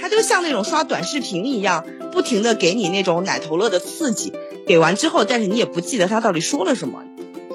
[0.00, 4.32] 它就像那种刷短视频一样，不停的给你那种奶头乐的刺激，
[4.66, 7.02] 给完之后，但是你也不记得他到底说了什么。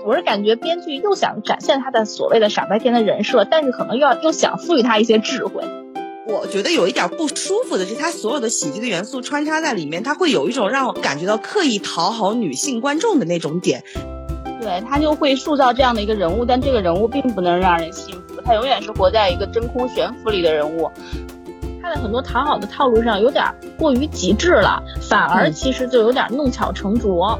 [0.05, 5.63] 我是感觉编剧又想展现他的所谓的傻白甜的人设，但是可能又要又想赋予他一些智慧。
[6.28, 13.83] 我觉得有一点不舒服的是，他所有的喜剧的元素穿插在里面，他会有一种让我感觉到刻意讨好女性观众的那种点。
[14.62, 20.89] 对他就会塑造这样的一个人物，但这个人物并不能让人信服，他永远是活在一个真空悬浮里的人物。
[21.86, 23.46] 他的很多讨好的套路上有点
[23.78, 27.40] 过于极致了，反而其实就有点弄巧成拙。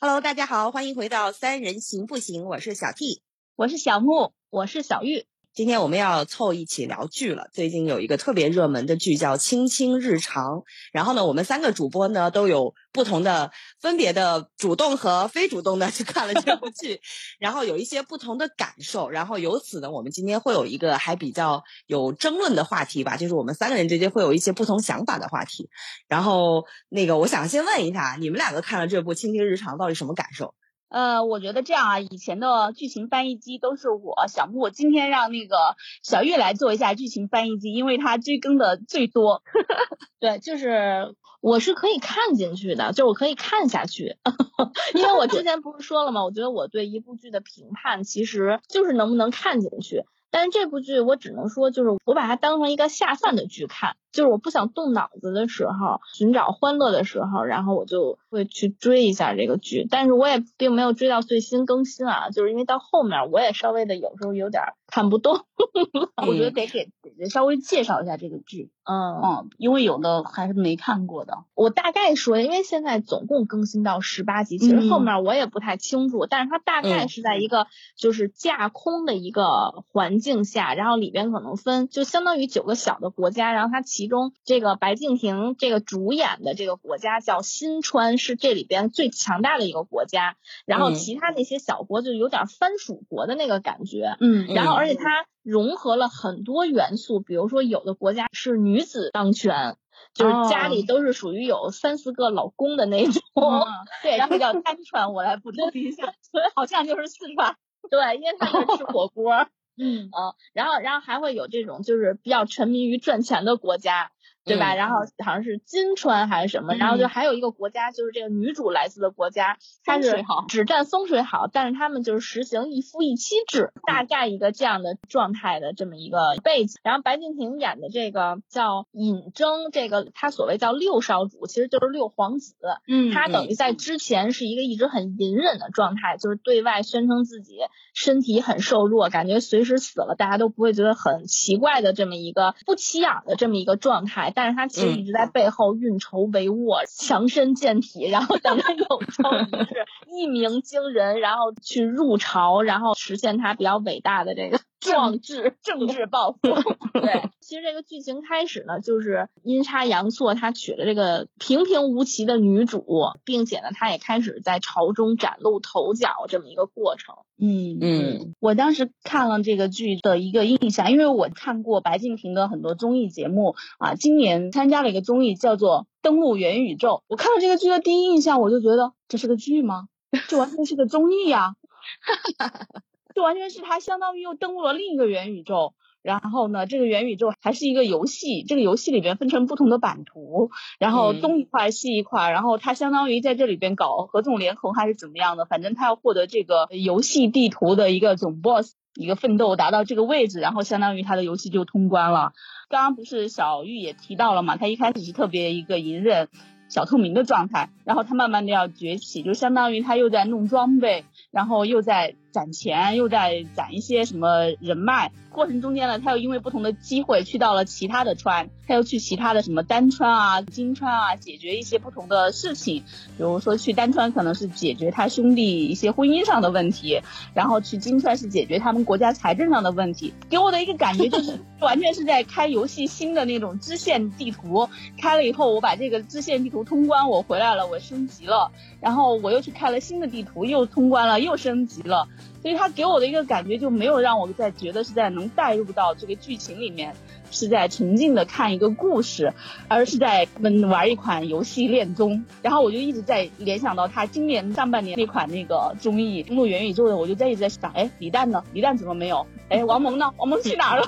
[0.00, 2.46] Hello，大家好，欢迎回到三人行不行？
[2.46, 3.22] 我是小 T，
[3.54, 5.26] 我是小木，我是小玉。
[5.54, 7.48] 今天我们要凑一起聊剧了。
[7.52, 10.56] 最近有一个特别热门的剧叫《卿卿日常》，
[10.92, 17.00] 然后呢，我们三个主播呢都有不同的、分别的主动和非主动的去看了这部剧，
[17.38, 19.08] 然后有一些不同的感受。
[19.10, 25.70] 然后由此呢，我们今天会有一个还比较有争论的话题吧，就是我们三个人之间会有一些不同想法的话题。
[26.08, 30.56] 然后那个，我想先问一下，你们两个看了这部《卿卿日常》到底什么感受？
[30.94, 35.56] 呃，我觉得这样啊，以前的剧情翻译机都是我小木，今天让那个
[36.04, 39.42] 小玉来做一下剧情翻译机，因为他追更的最多。
[40.20, 44.18] 对，就是我是可以看进去的，就我可以看下去，
[44.94, 46.22] 因为我之前不是说了吗？
[46.22, 50.04] 我觉得我对一部剧的评判其实就是能不能看进去。
[50.34, 53.94] 但是这部剧我只能说，就是我把它当成一个下饭的剧看。
[54.10, 59.86] 就是我不想动脑子的时候，寻找欢乐的时候，然后我就会去追一下这个剧。
[59.88, 64.62] 但是我也并没有追到最新更新啊，就是因为到后面我也稍微的有时候有点
[64.94, 65.40] 看不懂。
[66.24, 66.88] 我觉得得给
[67.18, 71.44] 得稍微介绍一下这个剧，嗯嗯，因为有的还是没看过的。
[71.54, 77.66] 我大概说，因为现在总共更新到十八集，其实后面我也不太清楚，但是它大概是在一个
[77.96, 90.36] 就是架空的一个环境下，然后里边可能分就相当于九个小的国家，然后它其其中，这个白敬亭这个主演的这个国家叫新川，是这里边最强大的一个国家。
[90.66, 94.14] 然后其他那些小国就有点藩属国的那个感觉。
[94.20, 99.76] 嗯，然后而且它融合了很多元素，比如说有的国家是女子当权，
[100.14, 103.22] 就是家里都是属于有三四个老公的那种。
[104.02, 106.14] 对，然后叫单传，我来补充一下，
[106.54, 107.56] 好像就是四川。
[107.90, 109.46] 对，因为他们吃火锅。
[109.76, 114.12] 嗯啊，然后然后还会有这种就是比较沉迷于赚钱的国家。
[114.44, 114.74] 对吧？
[114.74, 126.74] 然后好像是金川还是什么，然后就还有一个国家，就是这个女主来自的国家，它是只占风水好，但是他们就是实行一夫一妻制，大概一个这样的状态的这么一个背景。
[126.82, 132.54] 然后白敬亭演的这个叫尹征，这个他所谓叫六少主，其实就是六皇子。
[132.86, 137.56] 嗯，他等于在之前是一个一直很隐忍的状态，就是对外宣称自己
[137.94, 144.32] 身体很瘦弱，感觉随时死了大家都不会觉得很奇怪的这么一个不起眼的这么一个状态。
[144.34, 154.60] 但是他其实一直在背后运筹帷幄，强身健体，然后等他有朝一日一鸣惊人，然后去入朝，然后实现他比较伟大的这个。
[154.92, 156.38] 壮志政 治抱负，
[157.00, 162.84] 对，其实这个剧情开始呢，就是阴差阳错，他娶了这个平平无奇的女主，
[163.24, 167.16] 并且呢，他也开始在朝中崭露头角这么一个过程。
[167.36, 179.88] 嗯嗯，我当时看了这个剧的一个印象，因为我看过白敬亭的很多综艺节目啊，今年参加了一个综艺叫做《登陆元宇宙》，我看了这个剧的第一印象，我就觉得这是个剧吗？
[180.28, 181.56] 这完全是个综艺呀！
[183.14, 202.32] 这完全是他相当于又登陆了另一个元宇宙，然后呢，这个元宇宙还是一个游戏，这个游戏里边分成不同的版图，然后东一块西一块，然后他相当于在这里边搞合纵连横还是怎么样的，反正他要获得这个游戏地图的一个总 boss，一个奋斗达到这个位置，然后相当于他的游戏就通关了。
[202.68, 206.28] 刚刚不是小玉也提到了嘛，他一开始是特别一个隐忍。
[206.66, 215.12] 小透明的状态，然后他慢慢的要崛起，就相当于他又在弄装备，然后又在攒钱，又在攒一些什么人脉。
[215.30, 222.84] 过程中间呢，他又因为不同的机会去到了其他的川，他又去其他的什么丹川啊、金川啊，解决一些不同的事情。
[223.16, 227.00] 比如说去丹川可能是解决他兄弟一些婚姻上的问题，
[227.34, 230.12] 然后去金川是解决他们国家财政上的问题。
[230.28, 234.68] 给我的一个感觉就是 完全是在开游戏新的那种支线地图，
[235.00, 238.52] 开了以后我把这个支线地图通关，我回来了，我升级了，
[238.84, 242.06] 然后我又去开了新的地图，又通关了，又升级了。
[242.42, 246.94] 所以他给我的一个感觉就没有让我在觉得是在能带入到这个剧情里面，
[247.30, 249.32] 是在沉浸的看一个故事，
[249.68, 252.26] 而是在嗯玩一款游戏恋综。
[252.42, 258.44] 然后我就一直在联想到他今年上半年那款那个综艺《登陆元宇宙》的，我就在一直在想，哎，李诞呢？
[258.52, 259.26] 李诞怎么没有？
[259.48, 260.12] 哎，王蒙呢？
[260.18, 260.86] 王蒙去哪儿了？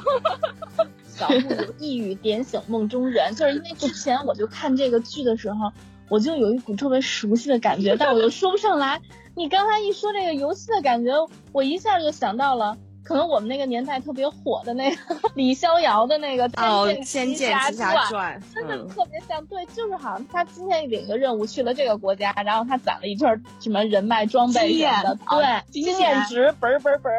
[1.06, 5.72] 小木有一语点醒梦中人，就是因为之前我就看这个剧的时候，
[6.08, 9.00] 我就有一股特别熟悉的感觉，但我又说不上来。
[9.34, 11.12] 你刚才一说这个游戏的感觉，
[11.52, 12.76] 我一下就想到了。
[13.04, 14.96] 可能我们那个年代特别火的那个
[15.36, 16.48] 李逍遥的那个
[17.04, 19.46] 《仙剑奇侠传》，真的特别像。
[19.46, 27.10] 对，就是好像他今天领个任务去了这个国家，然后他攒了一圈什么人脉装备什么的，对，经验值嘣嘣嘣。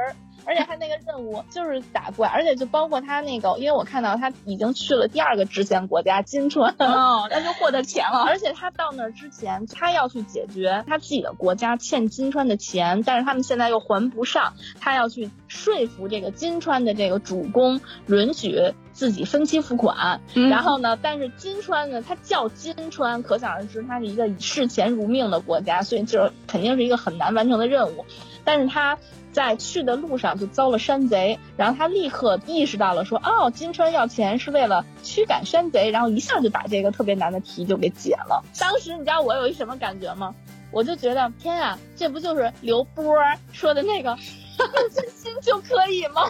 [0.47, 8.23] 而且他那个任务就是打怪，而且就包括他那个，因为我看到他已经去了第二个支线国家金川，哦，那就获得钱了。
[8.25, 20.21] 而且他到那儿之前，他要去解决他自己的国家欠金川的钱，但是他们现在又还不上，他要去说服这个金川的这个主公允许自己分期付款。
[20.49, 28.05] 然后呢，但是金川呢，他叫金川，可想而知，他是一个以视钱如命的国家，所以就是肯定是一个很难完成的任务。
[28.45, 28.97] 但是他。
[29.37, 38.43] 在去的路上就遭了山贼，然后他立刻意识到了，说哦，金川要钱是为了驱赶山贼，然后一下就把这个特别难的题就给解了。
[38.59, 40.33] 当时你知道我有一什么感觉吗？
[40.71, 43.15] 我就觉得天啊，这不就是刘波
[43.53, 44.17] 说的那个
[44.91, 46.23] 真心就可以吗？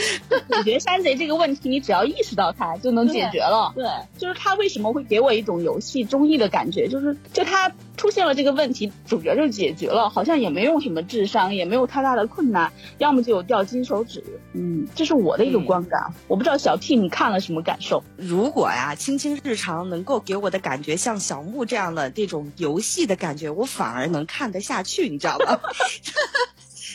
[0.50, 3.72] 解决山贼这个问题，你只要意识到它就能解决了。
[3.74, 3.84] 对，
[4.18, 6.88] 就是他为什么会给我一种游戏综艺的感觉？
[6.88, 14.22] 就是就他出现了这个问题，主角就解决了，好像也没用什么智商，也没有太大的困难，要么就有掉金手指。
[14.52, 16.12] 嗯，这是我的一个观感。
[16.26, 18.02] 我不知道小 T 你看了什么感受？
[18.16, 25.60] 如果呀，青青日常能够给我的感觉像小木这样的这种游戏的感觉，我反而能看得下去，你知道吗？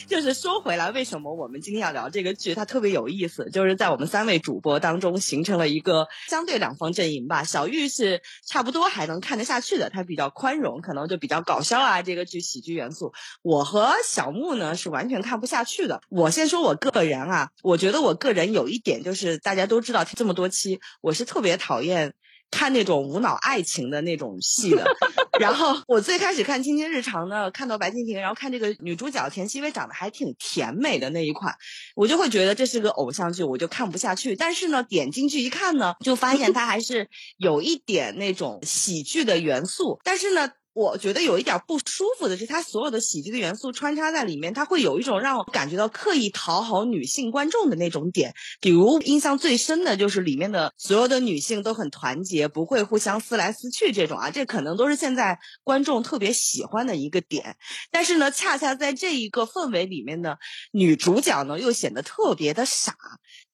[0.06, 2.54] 就是说回来，为什么我们今天要聊这个剧？
[2.54, 7.42] 它特别有意思，就是在我们三位主播当中形成了一个相对两方阵营吧。
[7.42, 13.12] 小玉是差不多还能看得下去的，她比较宽容，可能就比较搞笑啊，这个剧喜剧元素。
[13.42, 16.00] 我和小木呢是完全看不下去的。
[16.08, 22.14] 我先说我个人啊，我觉得我个人有一点就是大家都知道，这么多期我是特别讨厌。
[22.50, 24.84] 看那种无脑爱情的那种戏的，
[25.40, 31.54] 然后我最开始看《青青日常》呢，看到白敬亭，然后看这个女主角田曦薇长得还挺甜美的那一款，
[31.94, 34.34] 我就会觉得这是个偶像剧，我就看不下去。
[34.36, 37.08] 但是呢，点进去一看呢，就发现它还是
[37.38, 40.50] 有一点那种喜剧的元素，但是呢。
[40.76, 48.34] 我觉得有一点不舒服的是，它所有的喜剧的元素穿插在里面，它会有一种让我感觉到刻意讨好女性观众的那种点。
[48.60, 57.56] 比如印象最深的就是里面的所有的女性都很团结，不会互相撕来撕去这种啊，这可能都是现在观众特别喜欢的一个点。
[57.90, 60.36] 但是呢，恰恰在这一个氛围里面呢，
[60.72, 62.94] 女主角呢又显得特别的傻。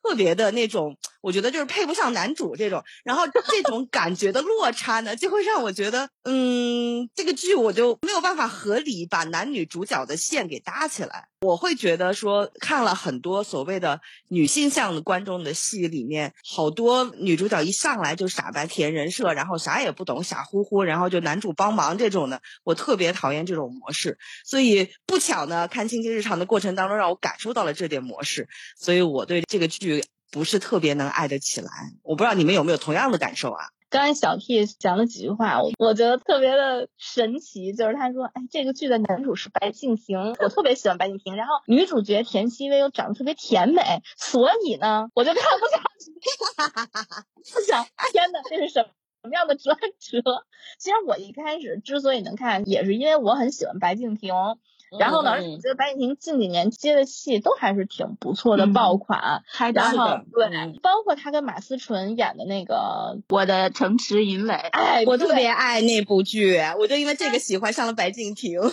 [0.05, 11.29] 特别的那种，我觉得就是配不上男主这种，然后这种感觉的落差呢，就会让我觉得，嗯，这个剧我就没有办法合理把男女主角的线给搭起来。
[11.41, 24.19] 我会觉得说，看了很多所谓的女性向的观众的戏里面，好多女主角一上来就傻白甜人设，然后啥也不懂，傻乎乎，然后就男主帮忙这种的，我特别讨厌这种模式。
[24.45, 31.70] 所以不巧呢，看《青青日常》的过程当中，让我感受到了这点模式，所以我对这个剧不是特别能爱得起来。
[32.02, 33.67] 我不知道你们有没有同样的感受啊？
[33.90, 46.11] 刚才小 T 讲了几句话，我我觉得特别的神奇，就是他说，哎，这个剧的男主是白敬亭，我特别喜欢白敬亭，然后女主角田曦薇又长得特别甜美，所以呢，我就看不下去。
[46.57, 48.88] 哈哈哈我想，天呐，这是什
[49.23, 50.23] 什么样的转折？
[50.78, 54.33] 其实我一开始之所以能看，也是因为我很喜欢白敬亭。
[54.99, 55.30] 然后呢？
[55.30, 59.42] 而且我觉得白敬亭近几年接的戏都还是挺不错的爆款。
[59.75, 68.61] 然后对，包括他跟马思纯演的那个《我的城池银垒》，哎，我特别爱那部剧，我就因为这个喜欢上了白敬亭。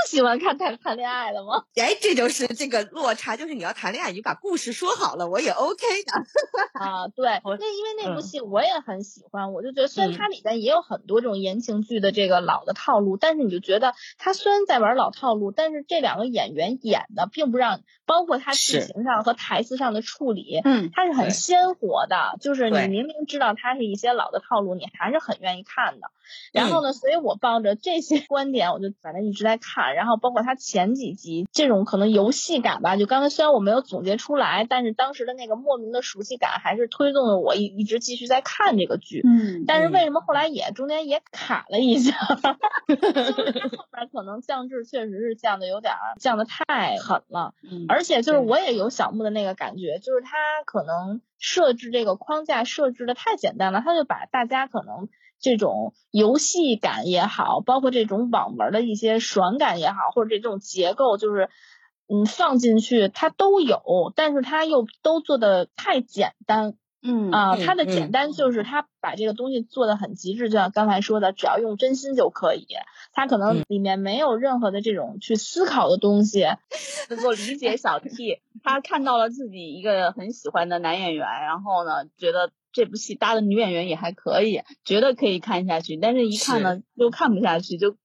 [0.00, 1.64] 不喜欢看谈谈恋爱的吗？
[1.76, 6.12] 哎，这就是这个落差，就是你要谈恋爱，你把故事说好了，我也 OK 的。
[6.80, 26.10] 啊，对，那因为那部戏我也很喜欢，我就觉得虽然它里边也有很多这种言情剧的这个老的套路，但是你就觉得它虽然在玩老套路，但是这两个演员演的并不让，包括他剧情上和台词上的处理，嗯，他是很鲜活的，就是你明明知道他是一些老的套路，你还是很愿意看的。
[26.52, 29.94] 然后呢，所以我抱着这些 观点，我就反正一直在看。
[29.94, 39.22] 然后包括他前几集这种可能游戏感吧，就刚才虽然我没有总结出来，但是当时的那个莫名的熟悉感还是推动了我一一直继续在看这个剧。
[39.24, 39.64] 嗯。
[39.66, 42.14] 但是为什么后来也中间也卡了一下？
[42.86, 47.54] 就是后边可能降智确实是降的有点降的太狠了。
[47.62, 47.86] 嗯。
[47.88, 55.08] 而且就是我也有小木的那个感觉，就是他可能设置这个框架设置的太简单了，他就把大家可能。
[55.42, 61.48] 这种游戏感也好，包括这种网文的一些爽感也好，或者这种结构，就是
[62.08, 66.74] 嗯放进去，它都有，但是它又都做的太简单。
[67.02, 72.66] 嗯啊，它的简单就是它把这个东西做的很极致，就像刚才说的，只要用真心就可以。
[73.12, 76.44] 它可能里面没有任何的这种去思考的东西。
[77.08, 87.96] 能够理解小 T， 他看到了自己一个很喜欢的男演员，然后呢，觉得这部戏搭的女演员也还可以，觉得可以看下去，但是一看呢又看不下去，就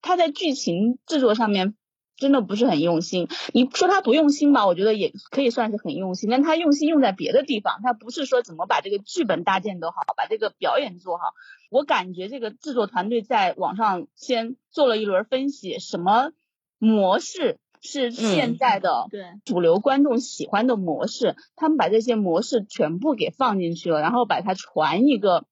[0.00, 1.74] 他在剧情制作上面。
[2.16, 11.34] 真的不是很用心，你说他不用心吧，我觉得也可以算是很用心，但他用心用在别的地方，他不是说怎么把这个剧本搭建得好，把这个表演做好。
[11.70, 16.30] 我感觉这个制作团队在网上先做了一轮分析，什么
[16.78, 25.46] 模式是现在的对主流观众喜欢的模式，他们把这些模式全部给放进去了，然后把它传一个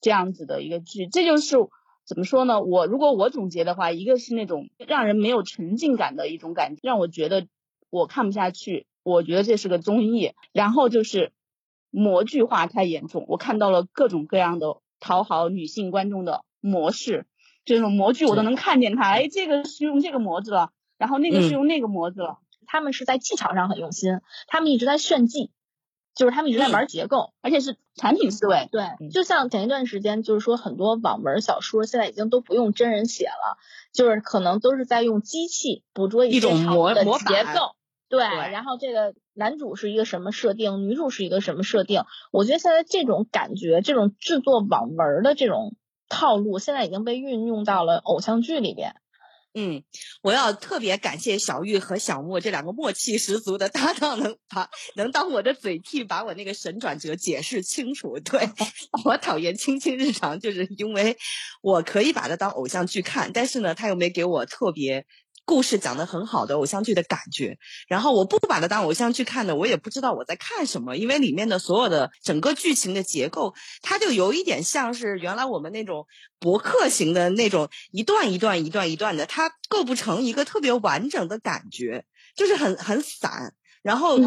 [0.00, 1.56] 这样子的一个剧，这就是。
[2.06, 2.60] 怎么说呢？
[2.60, 7.46] 我如果我总结的话，一个是那种让人没有沉浸感的一种感觉，让我觉得
[7.90, 8.86] 我看不下去。
[9.02, 10.32] 我觉得这是个综艺。
[10.52, 11.32] 然后就是
[11.90, 17.26] 模具化太严重，我看到了各种各样的讨好女性观众的模式，
[17.64, 19.10] 这种模具我都能看见它。
[19.10, 22.38] 哎，这个是用这个模子了，然后那个是用那个模子了。
[22.66, 25.50] 他们是在技巧上很用心，他们一直在炫技。
[26.14, 28.68] 就是他们一直在玩结构，而且是产品思维。
[28.70, 33.58] 对，就像前一段时间，就是说很多网文小说现在已经都不用真人写了，
[33.92, 37.74] 就是可能都是在用机器捕捉一种模的结构。
[38.08, 42.04] 对，然后这个男主是一个什么设定，女主是一个什么设定？
[42.30, 45.74] 我觉得现在这种感觉，这种制作网文的这种
[46.08, 48.94] 套路，现在已经被运用到了偶像剧里边。
[49.56, 49.84] 嗯，
[50.22, 58.18] 我要特别感谢小玉和小莫这两个默契十足的搭档，能把能当我的嘴替，把我那个神转折解释清楚。
[58.18, 58.48] 对
[59.04, 61.16] 我讨厌《青青日常》，就是因为
[61.62, 65.06] 我可以把它当偶像剧看，但是呢，他又没给我特别。
[65.46, 76.06] 故事讲得很好的偶像剧的感觉，然后我不把它当偶像剧看的，我也不知道我在看什么，因为里面的所有的整个剧情的结构，它就有一点像是原来我们那种
[76.40, 83.54] 博客型的那种一段一段一段一段的，它构不成一个特别完整的感觉，就是很很散。
[83.82, 84.18] 然后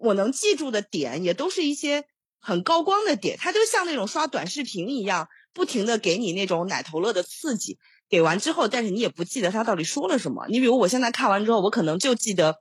[0.00, 2.04] 我能记住的点也都是一些
[2.38, 7.76] 很高光的点，它就像那种刷短视频一样，不停的给你那种奶头乐的刺激。
[8.10, 10.44] 给完之后，但是你也不记得他到底说了什么。
[10.48, 12.56] 你比如我现在看完之后，我可能就记得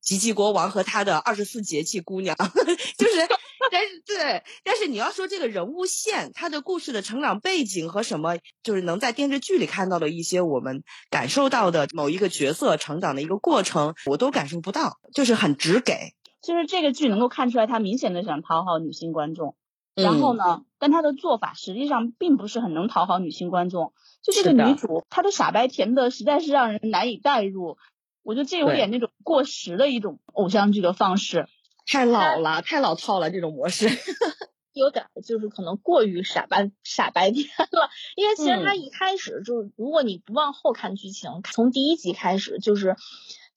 [0.00, 2.34] 吉吉国王和他的二十四节气姑娘，
[2.96, 3.28] 就是，
[3.70, 16.14] 但是对，但是你要说这个人物线，他的故事的成长背景和什么，就是能在电视剧里看到的一些我们感受到的某一个角色成长的一个过程，我都感受不到，就是很直给。
[16.42, 19.56] 就是这个剧能够看出来，他明显的想讨好女性观众，
[19.94, 23.92] 然后呢，但他的做法实际上并不是很能讨好女性观众。
[24.22, 27.76] 就这个女主，她的傻白甜的实在是让人难以代入，
[28.22, 31.46] 我觉得这有点那种过时的一种偶像剧的方式，
[31.86, 33.86] 太老了，太老套了这种模式，
[34.72, 37.90] 有点就是可能过于傻白傻白甜了。
[38.16, 42.96] 因为其实他一开始就是，如果你不往后看剧情，从第一集开始就是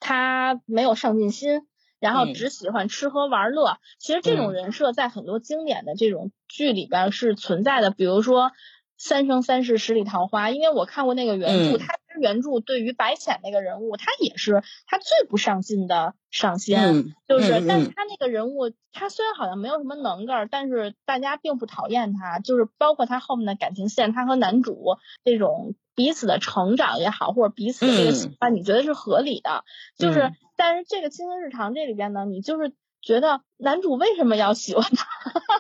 [0.02, 1.66] 他没有上进心，
[2.00, 3.78] 然后只喜欢吃喝玩乐。
[4.00, 8.52] 其实这种人设在很多经典的这种剧里边是存在的，比如说。
[9.00, 29.64] 三生三世十里桃花，因为我看过那个原著，它原著对于白浅那个人物，他也是他最不上进的上仙，就是，但是他那个人物，他虽然好像没有什么能干，但是大家并不讨厌他，就是包括他后面的感情线，他和男主这种彼此的成长也好，或者彼此的这个喜欢，你觉得是合理的，
[29.98, 35.08] 就是，但是这个《青春日常》这里边呢，你就是觉得男主为什么要喜欢他？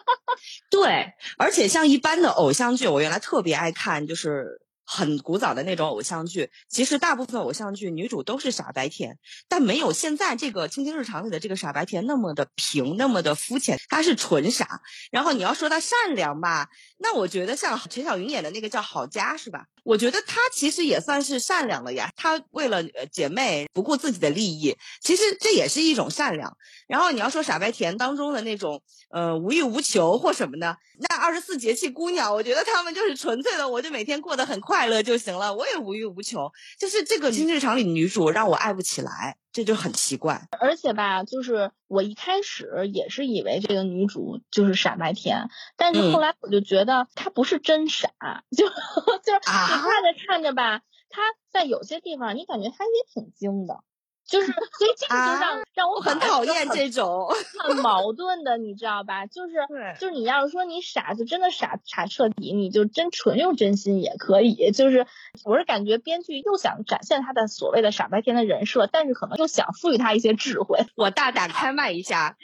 [0.70, 6.50] 对，而且像一般的偶像剧，我原来特别爱看，就是很古早的那种偶像剧。
[6.70, 13.77] 其实大部分偶像剧女主都是傻白甜，但没有现在这个《青青日常》里的这个傻白甜那么的平，那么的肤浅。
[13.89, 14.82] 她是纯傻。
[15.12, 19.65] 然后你要说她善良吧，那我觉得像陈小云演的那个叫郝佳，是吧？
[19.84, 22.10] 我觉得她其实也算是善良了呀。
[22.15, 26.58] 她为了姐妹不顾自己的利益，其实这也是一种善良。
[26.88, 28.82] 然后你要说傻白甜当中的那种。
[29.10, 36.52] 呃，无欲无求或什么的，那二十四节气姑娘，我觉得她们就是纯粹的，我就每天过得很快乐就行了，我也无欲无求。
[36.80, 40.48] 就是这个新剧场里的女主让我爱不起来，这就很奇怪。
[40.60, 48.10] 而且吧，就是我一开始也是以为这个女主就是傻白甜，但是后来我就觉得她不是真傻，
[48.56, 53.80] 就就是你看着看着吧，她在有些地方你感觉她也挺精的。
[54.28, 57.28] 就是，所以这个就让让我很讨厌这种
[57.64, 59.26] 很矛盾的，你知道吧？
[59.26, 59.54] 就是
[60.00, 64.72] 就是你要是说你傻，就真的傻傻彻底，你就真纯用真心也可以。
[64.72, 65.08] 就是
[65.46, 70.86] 我是感觉编剧又想展现他的所谓的傻白甜的人设，但是可能又想赋予他一些智慧。
[70.96, 72.36] 我大胆开麦一下，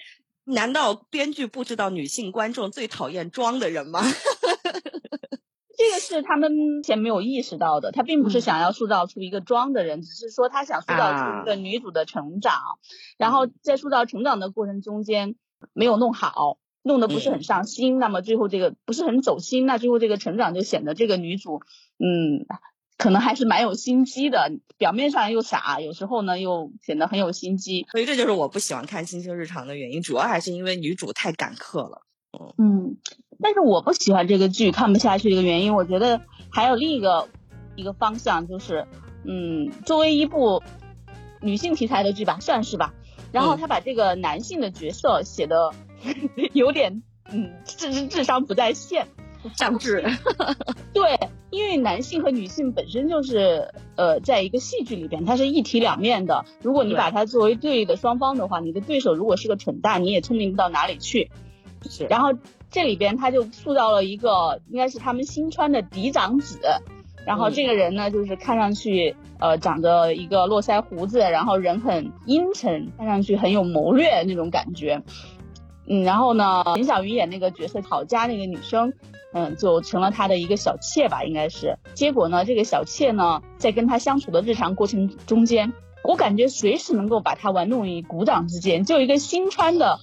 [0.46, 4.02] 难道编剧不知道女性观众最讨厌装的人吗？
[5.75, 12.53] 这个是他们前没有意识到的，他并不是想要塑造出一个装的人，只是说他想塑造出一个女主的成长，
[13.18, 15.36] 然后在塑造成长的过程中间
[15.74, 21.62] 没有弄好，弄得不是很上心，那么最后这个不是很走心，那最后这个成长就显得这个女主，
[21.98, 22.46] 嗯，
[22.98, 32.03] 可能还是蛮有心机的，表面上又傻，有时候呢又显得很有心机，所以这就是我不喜欢看《星星日常》的原因，主要还是因为女主太赶客了。
[32.58, 32.98] 嗯，
[33.42, 37.28] 但是我不喜欢这个剧，看不下去的一个原因，我觉得还有另一个
[37.75, 38.88] 一个方向，就是
[39.24, 40.62] 嗯，作为一部
[41.42, 42.94] 女性题材的剧吧，算是吧。
[43.32, 45.72] 然后他把这个男性的角色写的
[46.54, 49.08] 有点嗯智智商不在线，
[49.58, 50.04] 上智。
[50.94, 51.18] 对，
[51.50, 56.46] 因为男性和女性本身就是呃，在一个戏剧里边，它是一体两面的。
[56.62, 61.32] 如果你把它作为对立的双方的话，你的对手如果是个蠢蛋，你也聪明不到哪里去。
[61.90, 62.30] 是，然后
[62.72, 66.60] 这里边他就塑造了一个应该是他们新川的嫡长子，
[67.25, 75.02] 然后这个人呢就是看上去呃长着一个络腮胡子，然后人很阴沉，看上去很有谋略那种感觉，
[75.88, 78.94] 嗯，然后呢林小鱼演那个角色郝佳那个女生，
[79.34, 85.74] 嗯，就成了他的一个小妾吧，应该是，结果呢这个小妾呢在跟他相处的日常过程中间。
[86.06, 89.98] 我感觉随时能够把他玩弄于股掌之间，就一个新川的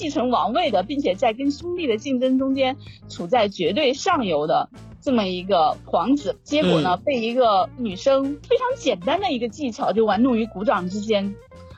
[0.00, 2.78] 继承王位的，并且在跟兄弟的竞争中间
[3.10, 4.70] 处在绝对上游的
[5.02, 11.34] 这么一个皇子，结果呢被一个女生非常简单的一个技巧就玩弄于股掌之间，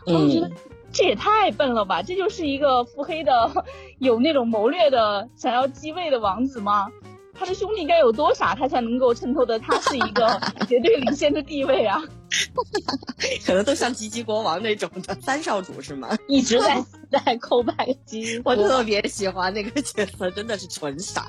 [0.07, 0.49] 我觉得
[0.93, 2.01] 这也太笨了吧！
[2.01, 3.65] 这就是一个腹黑的、
[3.99, 6.87] 有那种谋略的、想要继位的王子吗？
[7.35, 12.01] 他的兄弟该有多傻，他才能够衬托的他是一个绝对领先的地位啊？
[13.45, 16.17] 可能都像吉吉国王那种的三少主是吗？
[16.29, 17.75] 一直在在扣拜
[18.07, 21.27] 吉，我特别喜欢那个角色，真的是纯傻，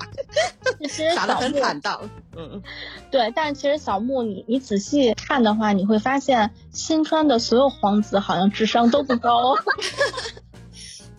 [1.14, 2.08] 傻的很坦荡。
[2.36, 2.62] 嗯，
[3.10, 9.56] 对，但其实小木，你你仔细看的话，你会发现新川的所有皇子好像智商都不高。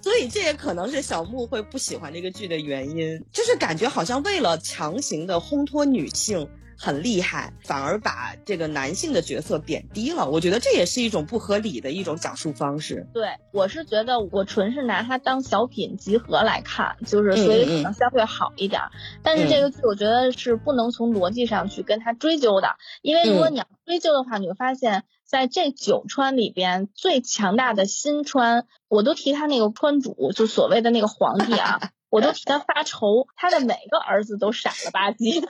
[0.02, 10.30] 所以这也可能是小木会不喜欢这个剧的原因，就是感觉好像为了强行的烘托女性很厉害，反而把这个男性的角色贬低了。
[10.30, 13.08] 我觉得这也是一种不合理的一种讲述方式。
[13.14, 18.82] 对，我是觉得我纯是拿它当小品集合来看，就是所以可能相对好一点。
[19.24, 25.04] 但是这个剧我觉得是不能从逻辑上去跟他追究的，因为如果你要追究的话，你会发现。
[25.28, 33.28] 在这九川里边，最强大的新川，我都提他那个川主，就所谓的那个皇帝啊，我都替他发愁。
[33.36, 35.48] 他的每个儿子都傻了吧唧的，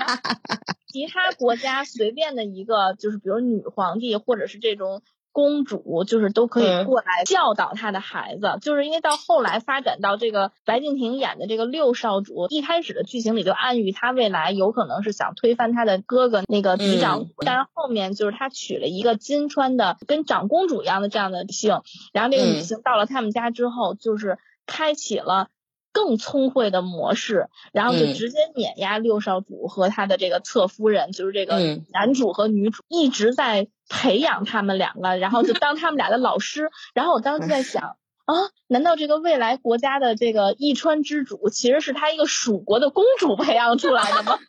[0.92, 5.02] 其他国家随便的一个，就是比如女皇帝或者是这种。
[5.36, 21.82] 公主就是都可以过来教导她的孩子，就是因为到后来发展到这个白敬亭演的这个六少主，一开始的剧情里就暗喻他未来有可能是想推翻他的哥哥那个嫡长，但是后面就是他娶了一个金川的跟长公主一样的这样的女性，
[22.14, 25.50] 然后这个女性到了他们家之后，就是开启了
[25.96, 31.58] 更聪慧的模式，然后就直接碾压六少主和他的这个侧夫人，就是这个
[31.90, 33.68] 男主和女主一直在。
[33.88, 36.72] 培养他们两个，然后就当他们俩的老师。
[36.92, 38.34] 然后我当时在想 啊，
[38.66, 44.40] 难道这个未来国家的这个一川之主，其实是他一个蜀国的公主培养出来的吗？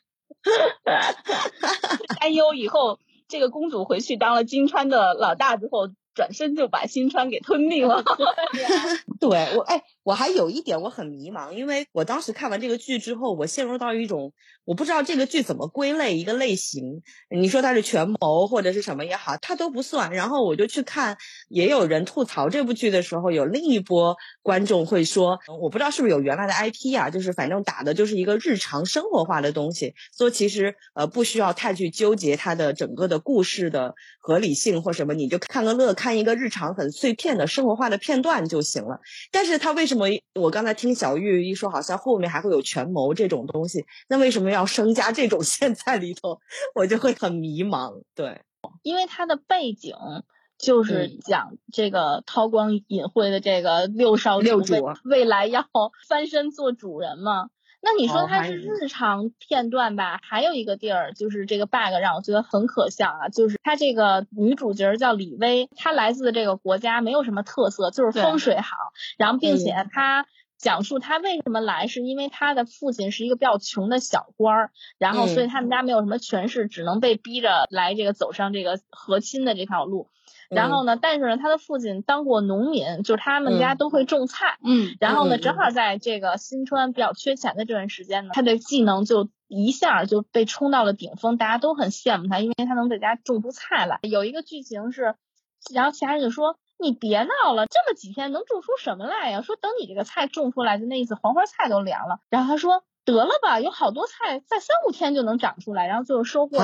[2.20, 5.90] 担忧以后这个公主回去当了金川的老大之后。
[6.18, 8.04] 转身就把新川给吞并了。
[9.22, 14.32] 对我，哎，我还有一点我很迷茫，因为我当时看完这个剧之后，我陷入到一种
[14.64, 17.02] 我不知道这个剧怎么归类一个类型。
[17.30, 20.10] 你说它是权谋或者是什么也好，它都不算。
[20.14, 21.18] 然后我就去看，
[21.50, 36.18] 也有人吐槽这部剧的时候，有另一波观众会说，我不知道是不是有原来的 IP 啊，就是反正打的就是一个日常生活化的东西，所以其实呃不需要太去纠结它的整个的故事的合理性或什么，你就看个乐看。
[36.18, 39.02] 一个日常很碎片的生活化的片段就行了，
[39.34, 39.97] 但是他为什么？
[40.36, 46.40] 我刚才听小玉一说，好像后面还会有权谋这种东西，那为什么要生加这种 线在里头？
[46.76, 48.02] 我就会很迷茫。
[48.16, 48.42] 对，
[48.84, 49.96] 因为它的背景
[50.58, 55.68] 就是讲这个韬光隐晦的这个六少六主未来要
[56.08, 57.50] 翻身做主人嘛。
[57.80, 60.20] 那你说它是日常片段吧？
[60.24, 68.76] 还有一个地儿就是这个 bug 让我觉得很可笑啊，就是它这个女主角叫李薇，她来自的这个国家没有什么特色，就是风水好，
[69.18, 70.26] 然后并且她
[70.58, 80.10] 讲述她为什么来，是因为她的父亲是一个比较穷的小官儿，然后所以他们家没有什么权势，只能被逼着来这个走上这个和亲的这条路。
[80.50, 80.98] 然后呢？
[81.02, 84.58] 但是呢，他的父亲当过农民，就是他们家都会种菜。
[84.64, 84.96] 嗯。
[85.00, 94.00] 然后呢，正好在这个新川比较缺钱的这段时间呢，他的技能就一下就被冲到了顶峰，大家都很羡慕他，因为他能在家种出菜来。
[94.04, 95.16] 有一个剧情是，
[95.74, 102.20] 然后其他人就说：“你别闹了，这么几天能种出什么来呀？”说等你这个菜种出来，就那意思，黄花菜都凉了。
[102.30, 106.58] 然后他说：“得了吧，有好多菜在三五天就能长出来。”然后最后收获。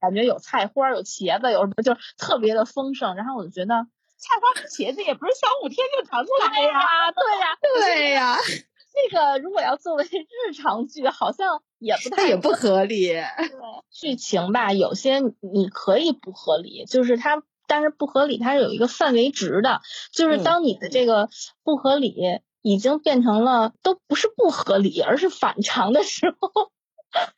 [0.00, 3.14] 感觉有菜花，有茄子，有什么就是特别的丰盛。
[3.14, 3.74] 然后我就觉得
[4.16, 6.80] 菜花和茄子也不是三五天就长出来呀，
[7.12, 8.36] 对呀，对呀。
[8.92, 13.06] 这个如果要作为日常剧，好像也不太也不合理。
[13.06, 13.24] 对，
[13.88, 19.80] 剧情吧，有些你可以不合理，就是它，但是不合理它是有一个范围值的，
[20.12, 21.30] 就是当你的这个
[21.62, 26.72] 不合理已经变成了都不是不合理，而是反常的时候。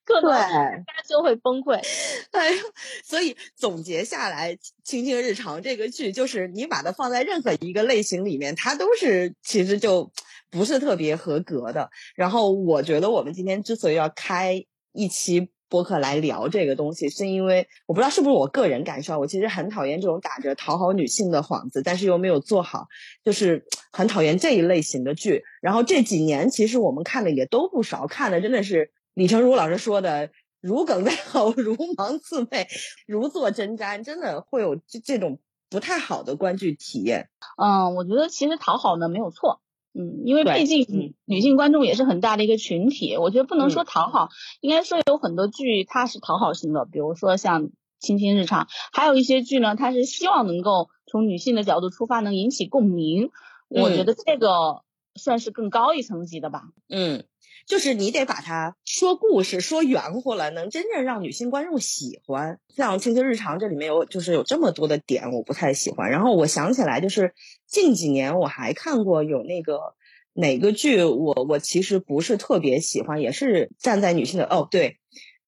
[0.05, 1.81] 可能大家就会崩溃。
[2.33, 2.63] 哎呀，
[3.05, 4.55] 所以总结下来，
[4.85, 10.13] 《卿卿日常》这个剧，就是你把它放在任何一个类型里面，它都是其实就
[10.51, 11.91] 不是特别合格的。
[12.15, 22.87] 然后我觉得我们今天之所以要开一期播客来聊这个东西，是因为我不知道是不是我个人感受，我其实很讨厌这种打着讨好女性的幌子，但是又没有做好，
[23.25, 25.43] 就是很讨厌这一类型的剧。
[25.63, 28.91] 然后这几年其实我们看的也都不少，看的真的是。
[29.15, 32.67] 李成儒老师说的“如鲠在喉，如芒刺背，
[33.07, 37.29] 如坐针毡”，真的会有这这种不太好的观剧体验。
[37.57, 39.61] 嗯，我觉得其实讨好呢没有错，
[39.93, 44.29] 嗯，因为毕竟女性观众也是很大的一个群体，我觉得不能说讨好，
[44.61, 47.65] 应该说有很多剧它是讨好型的，比如说像
[47.99, 53.31] 《青青日常》，还有一些剧呢，它是希望能够从女性的角度出发，能引起共鸣。
[53.69, 54.83] 我觉得这个
[55.15, 56.65] 算是更高一层级的吧。
[56.89, 57.25] 嗯。
[57.65, 62.59] 就是你得把它说故事说圆乎了，能真正让女性观众喜欢。
[62.75, 66.11] 像《青青日常》这里面有就是有这么多的点，我不太喜欢。
[66.11, 67.35] 然后我想起来，就是
[67.69, 69.95] 近几年我还看过有那个
[70.33, 74.99] 哪个剧，我我其实不是特别喜欢，也是站在女性的哦，对，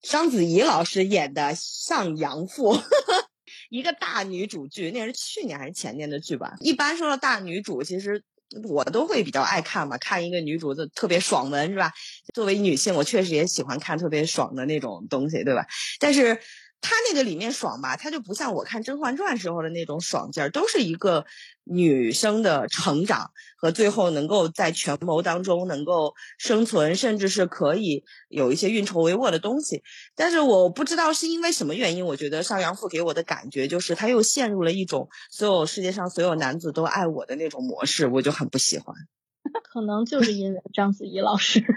[0.01, 2.77] 章子怡老师演的《上阳赋》，
[3.71, 6.55] 一个大女主剧，那是去年还是前年的剧吧？
[6.61, 8.23] 一般说到大女主，其实。
[8.69, 11.93] 我都会比较爱看嘛，看一个女主的特别爽文是吧？
[12.35, 15.67] 作为女性，我确实也喜欢看特别爽的那种东西，对吧？
[15.99, 16.39] 但是。
[16.87, 21.25] 他那个里面爽吧，他就不像我看《甄嬛传》时候的那种爽劲儿，都是一个
[21.65, 29.83] 女生的成长和最后能够在权谋当中能够生存，甚至是可以有一些运筹帷幄的东西。
[30.15, 38.95] 但是我不知道是因为什么原因，我觉得《上阳赋》给我的感觉就是他又陷入了一种所有世界上所有男子都爱我的那种模式，我就很不喜欢。
[39.73, 41.65] 可能就是因为章子怡老师。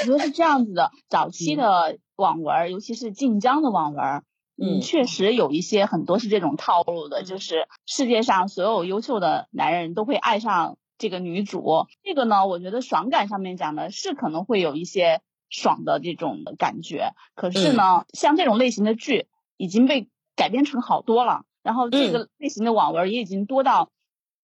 [0.00, 4.22] 我觉得是这样子的，早期的网文，尤其是晋江的网文，
[4.56, 11.86] 嗯，确实有一些很多是这种套路的，就是世界上所有优秀的男人都会爱上这个女主。
[12.02, 23.90] 这个呢，我觉得爽感上面讲的是可能会有一些爽的这种感觉，可是呢，像这种类型的剧已经被改编成好多了，然后这个类型的网文也已经多到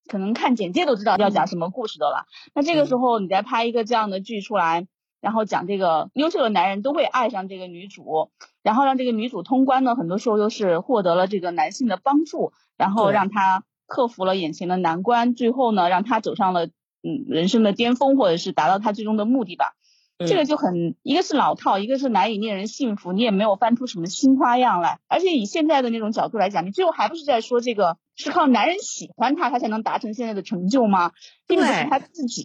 [0.09, 2.27] 可能看简介都知道要讲什么故事的了。
[2.55, 4.89] 那这个时候你再拍一个这样的剧出来。
[5.25, 8.31] 然后讲这个优秀的男人都会爱上这个女主，
[8.63, 19.73] 然后让这个女主通关呢，很多时候都是获得了这个男性的帮助，然后让她克服了眼前的难关，最后呢，让她走上了嗯人生的巅峰，或者是达到她最终的目的吧。
[20.19, 24.99] 这个就很一个是老套，一个是难以令人信服，你也没有翻出什么新花样来。
[25.09, 31.13] 而且以现在的那种角度来讲，你最后还不是在说这个是靠男人喜欢他，他才能达成现在的成就吗？
[31.47, 32.45] 并不是他自己，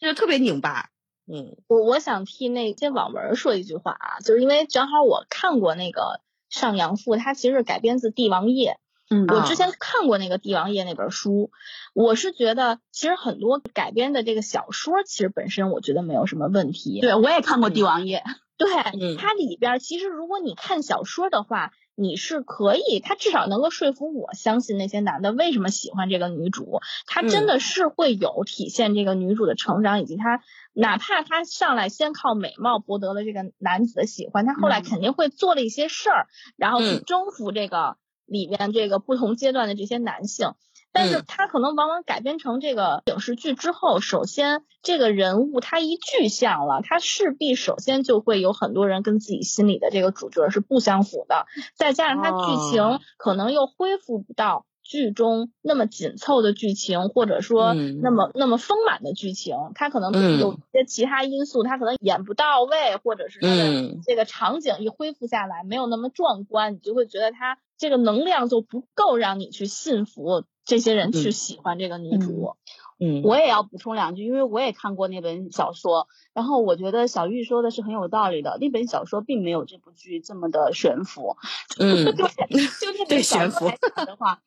[0.00, 0.90] 就是特别拧巴。
[1.34, 6.20] 嗯，我我想替那些网文说一句话啊，就是因为正好我看过那个
[6.54, 8.72] 《上阳赋》，它其实是改编自《帝王业》。
[9.08, 11.50] 嗯，我之前看过那个《帝王业》那本书，
[11.94, 17.00] 我是觉得其实很多改编的这个小说，其实本身我觉得没有什么问题。
[17.00, 18.18] 对，我也看过《帝王业》。
[18.58, 36.26] 对，它里边其实如果你看小说的话，你是可以，他至少能够说服我相信那些男的为什么喜欢这个女主，他真的是会有体现这个女主的成长，以及他哪怕他上来先靠美貌博得了这个男子的喜欢，他后来肯定会做了一些事儿，
[36.56, 40.54] 然后去征服这个里面这个不同阶段的这些男性。
[40.92, 54.66] 但是他可能往往改编成这个影视剧之后，首先这个人物他一具象了，他势必首先就会有很多人跟自己心里的这个主角是不相符的，再加上他剧情可能又恢复不到。
[54.84, 72.56] 剧中那么紧凑的剧情，或者说那么那么丰满的剧情，它可能有些其他因素，它可能演不到位，或者是它的这个场景一恢复下来没有那么壮观，你就会觉得它这个能量就不够让你去信服这些人去喜欢这个女主。
[72.98, 78.58] 嗯，我也要补充两句，因为我也看过那本小说，然后我觉得小玉说的是很有道理的。
[78.60, 81.36] 那本小说并没有这部剧这么的悬浮。
[81.80, 84.40] 嗯，对，就那 本小说来讲的话。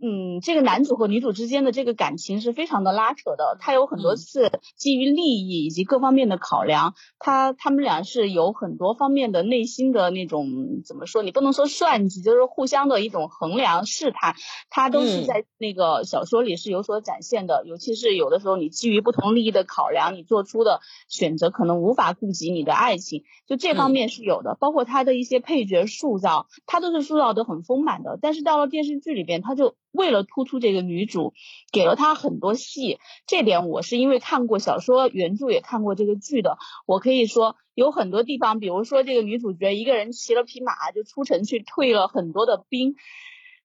[0.00, 3.56] 嗯，这个男主和女主之间的这个感情是非常的拉扯的。
[3.58, 10.46] 他有很多次基于利益以及各方面的考量，他他们俩是有很多方面的内心的那种
[10.84, 11.24] 怎么说？
[11.24, 14.36] 你不能说算计，就是互相的一种衡量试探。
[14.70, 17.64] 他都是在那个小说里是有所展现的。
[17.66, 24.56] 尤其是有的时候你基于不同利益的考量，你做出的选择可能无法顾及你的爱情，就这方面是有的。
[24.60, 28.16] 包括他的一些配角塑造，他都是塑造的很丰满的。
[28.22, 29.74] 但是到了电视剧里边，他就。
[29.98, 31.34] 为了突出这个女主，
[31.72, 36.56] 给了她很多戏，这点我是因为看过小说原著，也看过这个剧的，
[36.86, 42.94] 我可以说有很多地方，比如说这个女主角一个人骑了匹马就出城去退了很多的兵，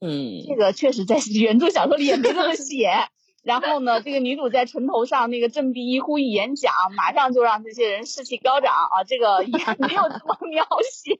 [0.02, 2.90] 嗯，这个确实在 原著小说里也没这么写。
[3.44, 9.52] 然后呢，这个女主在城头上那个振臂一呼一演讲，马上就让这些人士气高涨啊，这个也
[9.86, 11.20] 没有这么描写。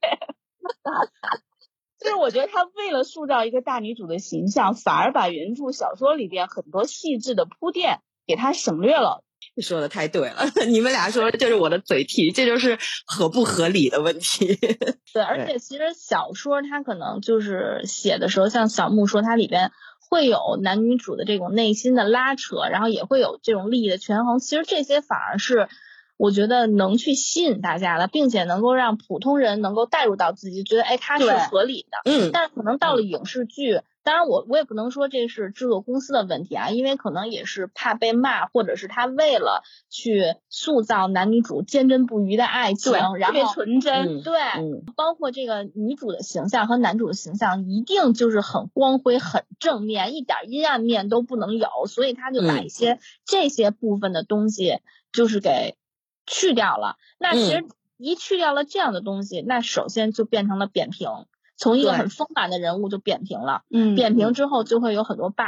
[2.04, 9.24] 就是我觉得他为了塑造一个大女主的形象，反而把原著小说里边很多细致的铺垫给他省略了。
[9.62, 14.56] 说的太对了， 你们俩说就是我的嘴替，这就是合不合理的问题。
[15.14, 19.72] 对，而且其实小说它可能就是写的时候，像小木说，它里边
[20.10, 24.40] 会有男女主的这种内心的拉扯，然后也会有这种利益的权衡。
[24.40, 25.68] 其实这些反而是。
[26.24, 31.98] 我觉得能去吸引大家的，并且能够让普通人能够带入到自己，觉得哎，它是合理的。
[32.10, 32.32] 嗯。
[32.32, 44.24] 但是可能到了影视剧，当然我我也不能说这是制作公司的问题啊，因为可能也是怕被骂，或者是他为了去塑造男女主坚贞不渝的爱情，然后纯真。
[44.24, 44.34] 对。
[44.96, 54.80] 包括这个女主的形象和男主的形象一定就是很光辉、很正面，一点阴暗面都不能有，所以他就把一些这些部分的东西
[55.12, 55.76] 就是给。
[56.26, 57.66] 去掉了，那其实
[57.98, 61.10] 一去掉了这样的东西，那首先就变成了扁平，
[61.58, 63.64] 从一个很丰满的人物就扁平了。
[63.70, 65.46] 嗯，扁平之后就会有很多 bug。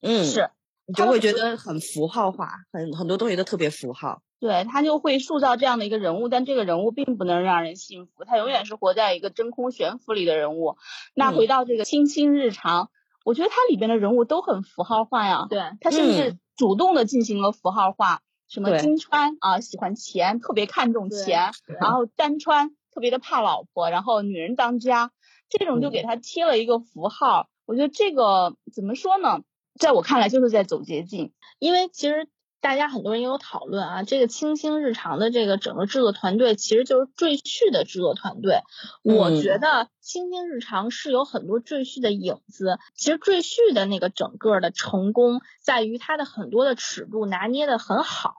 [0.00, 0.50] 嗯，是，
[0.86, 4.22] 你就会觉得很符号化，很很多东西都特别符号。
[4.40, 10.76] 对他就会塑造这样的一个人物，但这个人物并不能让人信服，他永远是活在一个真空悬浮里的人物。
[11.12, 12.90] 那回到这个亲亲日常，
[13.24, 15.46] 我觉得它里边的人物都很符号化呀。
[15.50, 18.22] 对，他甚至主动的进行了符号化。
[18.48, 25.12] 什么金川啊，喜欢钱，特别看重钱，然后单川特别的怕老婆，然后女人当家，
[25.48, 27.48] 这种就给他贴了一个符号。
[27.66, 29.42] 我觉得这个怎么说呢，
[29.78, 32.28] 在我看来就是在走捷径，因为其实。
[32.60, 38.62] 大家很多人也有讨论啊，这个《青青日常》的这个整个制作团队其实就是《赘婿》的制作团队。
[39.02, 39.68] 我觉得
[40.00, 42.78] 《青青日常》是有很多《赘婿》的影子。
[42.94, 48.34] 其实《赘婿》的那个整个的成功在于它的很多的尺度拿捏的很好，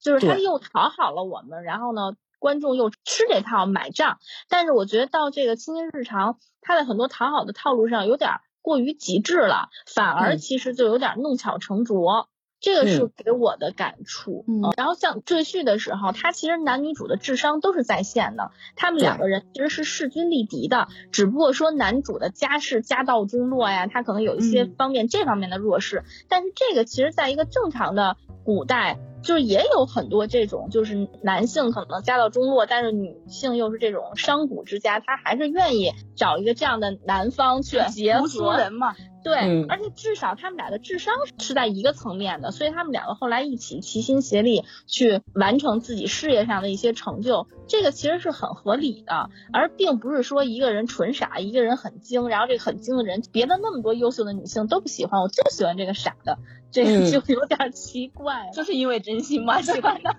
[0.00, 4.18] 就是它又讨好了我们，然后呢，观众又吃这套买账。
[4.48, 12.30] 但是我觉得到这个《青青日常》，它的很多讨好的套路上有点过于极致了，反而其实就有点弄巧成拙。
[12.60, 28.98] 这个是给我的感触，嗯，然后像赘婿的时候，他其实男女主的智商都是在线的，他们两个人其实是势均力敌的，只不过说男主的家世家道中落呀，他可能有一些方面这方面的弱势，但是这个其实在一个正常的古代。
[29.20, 38.20] 就是也有很多这种，就是男性可能家道中落，但是女性又是这种商贾之家，他还是愿意找一个这样的男方去结合。
[38.20, 38.94] 读书人嘛，
[39.28, 56.38] 对，而且至少他们俩的智商是在一个层面的，所以他们两个后来一起齐心协力去完成自己事业上的一些成就，这个其实是很合理的，而并不是说一个人纯傻，一个人很精，然后这个很精的人，别的那么多优秀的女性都不喜欢，我就喜欢这个傻的。
[56.70, 60.14] 这个就有点奇怪，就是因为真心嘛，喜欢他，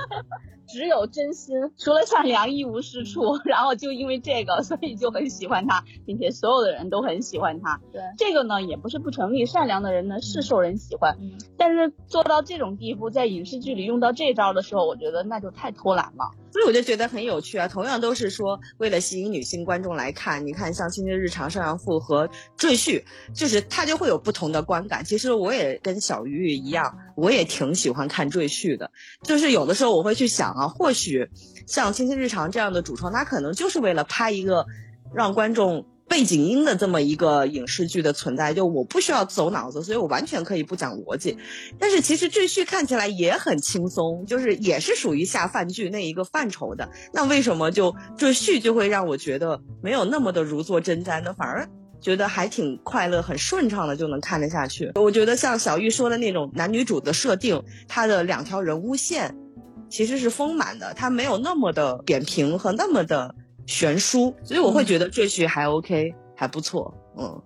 [0.68, 3.38] 只有真心，除了善良一无是处。
[3.44, 7.80] 然后就因为这个，所以就很喜欢他，并且所有的人都很喜欢他。
[7.92, 11.16] 对，这个呢也不是不成立，善良的人呢是受人喜欢，
[11.56, 16.32] 但是做到这种地步，在影视剧里用到这招的时候，我觉得那就太偷懒了。
[16.56, 17.68] 所以我就觉得很有趣啊。
[17.68, 22.98] 同样都是说为了吸引女性观众来看，你看像《卿卿日常》《上阳赋》和《赘婿》，
[23.34, 25.04] 就是它就会有不同的观感。
[25.04, 28.90] 其实我也跟小鱼一样，我也挺喜欢看《赘婿》的。
[29.22, 31.28] 就是有的时候我会去想啊，或许
[31.66, 34.64] 像《卿卿日常》这样的主创，他可能就是为了拍一个
[35.14, 35.86] 让观众。
[36.16, 41.36] 背景音的这么一个影视剧的存在，就我不需要走脑子，所以我完全可以不讲逻辑。
[41.78, 46.88] 但是其实赘婿看起来也很轻松，就是也是属于下饭剧那一个范畴的。
[47.12, 51.34] 那为什么就赘婿就会让我觉得没有那么的如坐针毡呢？
[51.34, 51.68] 反而
[52.00, 54.90] 觉得还挺快乐、很顺畅的就能看得下去。
[54.94, 59.36] 我觉得像小玉说的那种男女主的设定，他的两条人物线
[59.90, 63.34] 其实是丰满的，他没有那么的扁平和那么的。
[63.66, 67.42] 悬殊，所以我会觉得赘婿还 OK，还不错，嗯。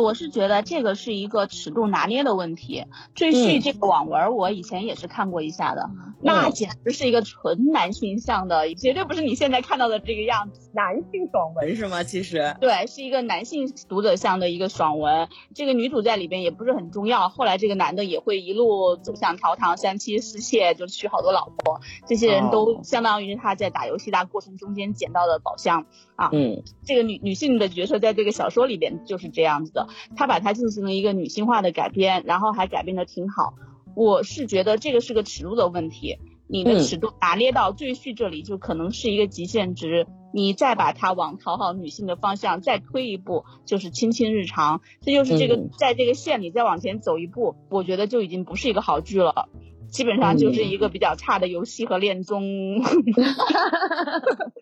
[0.00, 2.84] 我是觉得这个是一个尺度拿捏的问题。
[3.14, 5.88] 赘婿这个网文，我以前也是看过一下的，
[6.22, 10.70] 那简直是一个纯男性向的，绝对不是你现在看到的这个样子。
[10.72, 12.02] 男性爽文是吗？
[12.02, 15.28] 其实对，是一个男性读者向的一个爽文。
[15.54, 21.80] 这个女主在里边也不是很重要，后来这个男的也会一路走向朝堂，三妻四妾，就娶好多老婆。
[22.06, 25.86] 这些人都相当于他在打游戏的过程中间捡到的宝箱
[26.20, 26.30] 啊。
[26.32, 29.88] 嗯，这个女女性的角色在这个小说里边就是这样子的。
[30.16, 33.54] 她把它进行了一个女性化的改编，然后还改编的挺好。
[33.96, 49.48] 我是觉得这个是个尺度的问题，你的尺度拿捏到赘婿这里就可能是一个极限值，你再把它往讨好女性的方向再推一步，就是亲亲日常，这就是这个在这个线里再往前走一步，我觉得就已经不是一个好剧了，
[49.90, 52.42] 基本上就是一个比较差的游戏和恋综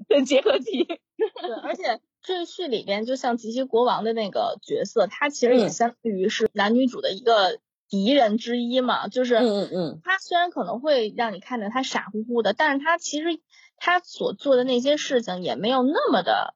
[0.08, 0.84] 的结合体。
[1.16, 2.00] 对，而且。
[2.20, 9.06] 赘婿里边，就像吉吉国王的那个角色，他其实也相当于是男女主的一个敌人之一嘛。
[9.08, 13.40] 就是，嗯嗯嗯，他虽然可能会让你看着他傻乎乎的，但是他其实
[13.78, 16.54] 他所做的那些事情也没有那么的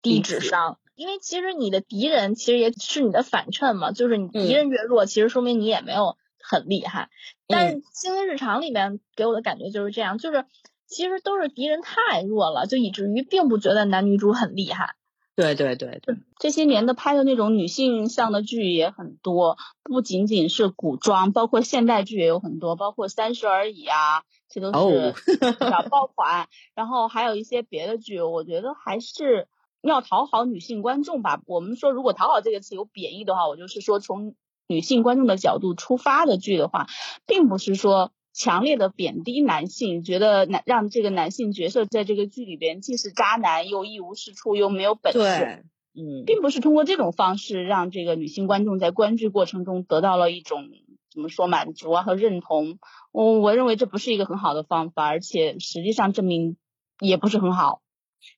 [0.00, 0.78] 低智商。
[0.94, 6.16] 因为其实你的敌人其实也是你的反衬嘛，就是你敌人越弱，其实说明你也没有
[6.48, 7.10] 很厉害。
[7.48, 10.44] 但是《新日常》里面给我的感觉就是这样，就是。
[10.88, 14.94] 其实都是敌人太弱了，就以至于并不觉得男女主很厉害。
[15.34, 25.12] 对对对对，这些年的拍的那种女性向的剧也很多，不仅仅是古装，包括现代剧也有很多，包括《三十而已》啊，这都是
[25.58, 26.46] 小爆款。
[26.76, 29.48] 然后还有一些别的剧，我觉得还是
[29.82, 31.42] 要讨好女性观众吧。
[31.46, 36.86] 我们说如果“讨好”这个词有贬义的话，我就是说从女性观众的角度出发的剧的话，
[37.26, 38.12] 并不是说。
[38.38, 50.68] 强烈的贬低男性，觉得男让这个男性角色在这个剧里边既是渣男又一无是处又没有本事，嗯，并不是通过这种方式让这个女性观众在观剧过程中得到了一种
[51.10, 52.78] 怎么说满足啊和认同，
[53.10, 56.58] 我我认为这不是一个很好的方法，而且实际上证明
[57.00, 57.80] 也不是很好。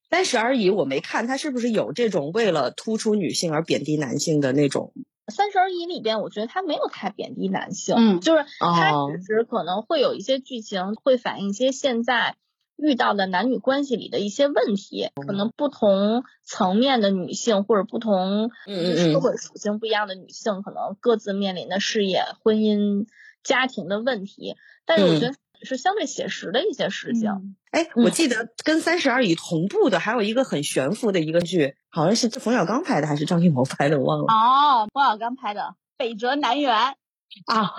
[0.08, 4.92] 三十而已，我没看他是不是有这种为了突出女性而贬低男性的那种。
[5.28, 12.36] 三十而已里边，我觉得他没有太贬低男性，嗯，就是他只是可能会有一些剧情会反映一些现在
[12.76, 23.06] 遇到的男女关系里的一些问题，可能不同层面的女性或者不同社会属性不一样的女性，可能各自面临的事业、婚姻、
[23.42, 25.34] 家庭的问题，但是我觉得。
[25.62, 27.56] 是相对写实的一些事情。
[27.70, 34.24] 哎，我记得跟《三十而已》同步的还有一个很悬浮的一个剧，好像是冯小刚拍的还是张艺谋拍的，我忘了。
[34.32, 35.60] 哦，冯小刚拍的
[35.98, 36.94] 《北辙南辕》啊，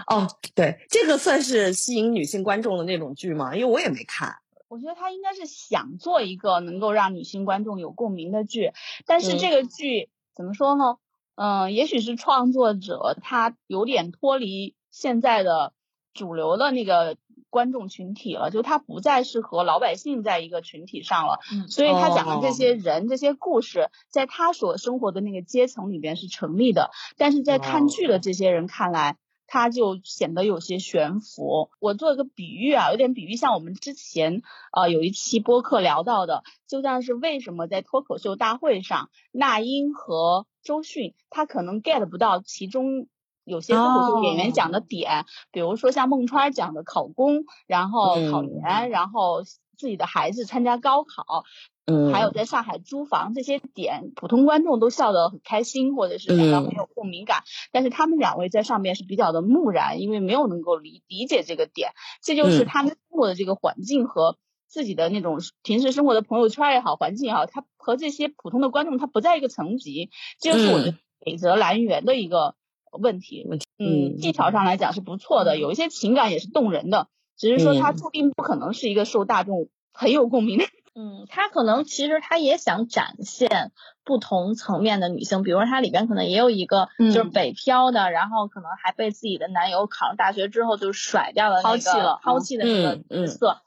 [0.07, 3.55] 哦，对，这个算是吸引女性观众的那种剧吗？
[3.55, 4.35] 因为我也没看。
[4.67, 8.73] 我觉得他应该是想做一个能够让女性观众有共鸣的剧，
[9.07, 10.97] 但是这个剧怎么说呢？
[11.33, 15.73] 嗯，也许是创作者他有点脱离现在的
[16.13, 17.17] 主流的那个。
[17.49, 31.69] 观众群体了，就他不再是和老百姓在一个群体上了，所以他讲的这些人、这些故事，在他所生活的那个阶层里边是成立的，但是在看剧的这些人看来，他就显得有些悬浮。
[31.79, 43.07] 我做一个比喻啊，有点比喻，像我们之前啊有一期播客聊到的，就像是为什么在脱口秀大会上，那英和周迅他可能 get 不到其中。
[43.49, 49.43] 有些脱口秀演员讲的点，比如说像孟川讲的考公，然后考研，然后
[49.77, 51.43] 自己的孩子参加高考，
[51.85, 57.43] 嗯，还有在上海租房这些点，普通观众都笑得很开心，或者是感到很有共鸣感。
[57.71, 61.91] 但是他们两位在上面是比较的木然，因为没有能够理理解这个点。
[62.21, 70.11] 这就是他们生活的这个环境和自己的那种平时生活的朋友圈也好，环境也好，他和这些普通的观众他不在一个层级。
[70.39, 72.55] 这就是我的北泽兰园的一个。
[72.91, 80.65] 问题，嗯，技巧上来讲是不错的，有一些情感也是动人的，只是说它注定不可能是一个受大众很有共鸣的。
[80.95, 83.71] 嗯，他可能其实他也想展现
[84.03, 93.61] 不同层面的女性，比如说他里边可能也有一个就是北漂的，然后可能还被自己的男友考上大学之后就甩掉了，抛弃了，抛弃的那个角色。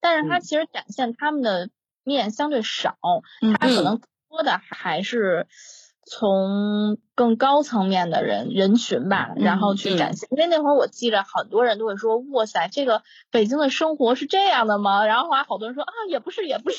[0.00, 1.68] 但是他其实展现他们的
[2.04, 2.96] 面相对少，
[3.58, 4.00] 他可能
[4.30, 5.46] 多的还是。
[6.10, 10.28] 从更高层面的人人群吧，然后去展现。
[10.32, 16.78] 因为那会儿我记着很多人都会说：“哇塞，这个北京的生活是这样的吗？”然后后来好多人说：“啊，也不是，也不是。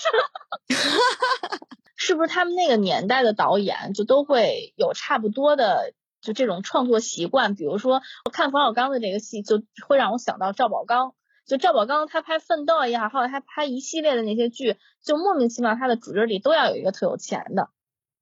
[1.95, 7.55] ”是不是他们那个年代的导演就都会有差不多的就这种创作习惯？
[7.55, 11.13] 比如说，我看冯小刚的这个戏，就会让我想到赵宝刚。
[11.45, 17.69] 就赵宝刚他拍《奋斗》也好，后来他拍一系列的那些剧，就莫名其妙他的主角里都要有一个特有钱的。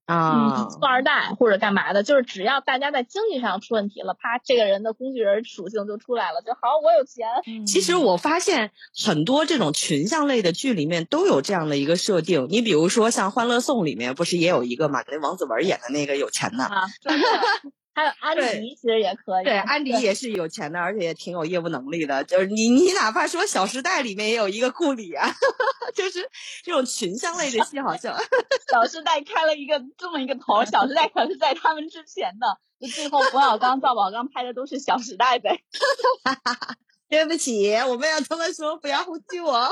[0.07, 7.65] 啊，富二代或者干嘛的，就是只要大家在经济上出问题了，啪，这个人的工具人属性就出来了，就好，我有钱。
[7.65, 8.71] 其实我发现
[9.05, 16.71] 很多这种群像类的剧里面都有这样的一个设定，你比如说像《欢乐颂》里面不是也有一个嘛，那王子文演的那个有钱的。
[17.97, 22.23] 还有安迪其实也可以，对， 安迪也是有钱的，而且也挺有业务能力的。
[22.25, 25.27] 就是你，你哪怕说《小时代》里面也有一个顾里啊，
[25.95, 26.29] 就是
[26.63, 28.15] 这种群像类的戏，好像
[28.71, 32.59] 《小时代》开了一个这么一个头，《小时代》可是在他们之前的。
[32.79, 35.61] 就最后冯小刚、赵宝刚拍的都是《小时代》呗。
[37.09, 39.67] 对不起，我们要这么说，不要呼吸我。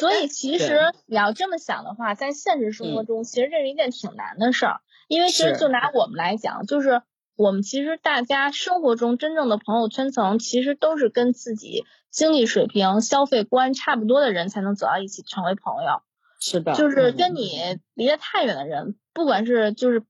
[0.00, 4.80] 所以其实你要这么想的话，在现实生活中，其实这是一件挺难的事儿。
[5.06, 7.02] 因为其实就拿我们来讲，就是。
[7.36, 16.00] 我们其实大家生活中真正的朋友圈层，其实都是跟自己经济水平、消费观差不多的人才能走到一起成为朋友。
[16.40, 20.02] 是的，就是跟你离得太远的人，不管是就是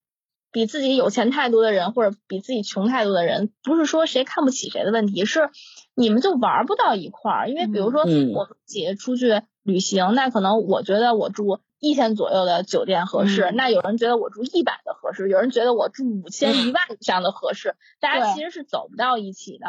[0.53, 5.51] 比自己有钱太多的人，或者比自己穷太多的人，不是说谁看不起谁的问题，是
[5.95, 7.49] 你们就玩不到一块儿。
[7.49, 8.07] 因为比如说我
[8.45, 11.61] 们姐出去旅行，那可能我觉得我住。
[11.79, 19.67] 一千左右的酒店合适，那有人觉得我住一百的合适，有人觉得我住五千一万以上的合适，大家其实是走不到一起的。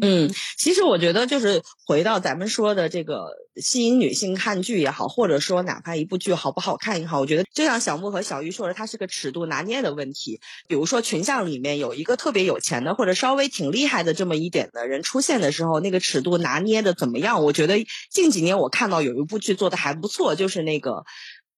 [0.00, 3.26] 嗯，其实我觉得就是回到咱们说的这个
[3.56, 10.40] 吸引女性看剧也好，或者说哪怕一部剧好不好看也好，我觉得就像小木和小玉说的，它是个尺度拿捏的问题。
[10.66, 17.44] 比如说群像里面有一个特别有钱的，或者稍微挺厉害的这么一点的人出现的时候，那个尺度拿捏的怎么样？
[17.44, 21.04] 我觉得近几年我看到有一部剧做的还不错，就是那个。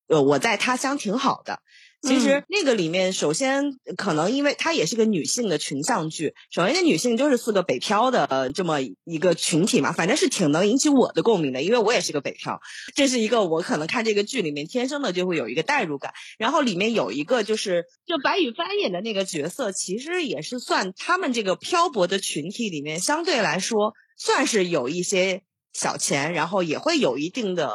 [0.09, 1.59] 呃，我在他乡挺好的。
[2.07, 3.65] 其实那个里面，首先
[3.97, 12.61] 可能因为它也是个女性的群像剧，首先那女性就是四个北漂的这么一个群体嘛，反正是挺能引起我的共鸣的，因为我也是个北漂，
[12.95, 16.13] 这是一个我可能看这个剧里面天生的就会有一个代入感。
[16.39, 25.43] 然后里面有一个就是就白宇帆演的那个角色，其实也是算他们这个漂泊的群体里面相对来说算是有一些
[25.73, 27.73] 小钱，然后也会有一定的。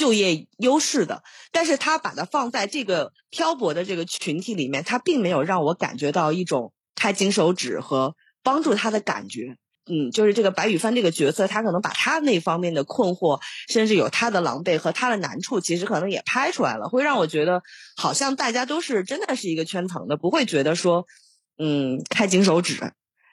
[0.00, 1.22] 就业优势的，
[1.52, 9.58] 但是他把它放在这个漂泊的这个群体里面，他并没有让我感觉到一种开金手指和帮助他的感觉。
[9.92, 17.62] 嗯，就是这个白羽帆这个角色，他可能把他那方面的困惑，甚至有他的狼狈和他的难处，其实可能也拍出来了，会让我觉得
[17.96, 21.06] 好像大家都是真的是一个圈层的，不会觉得说，
[21.58, 22.92] 嗯，开金手指。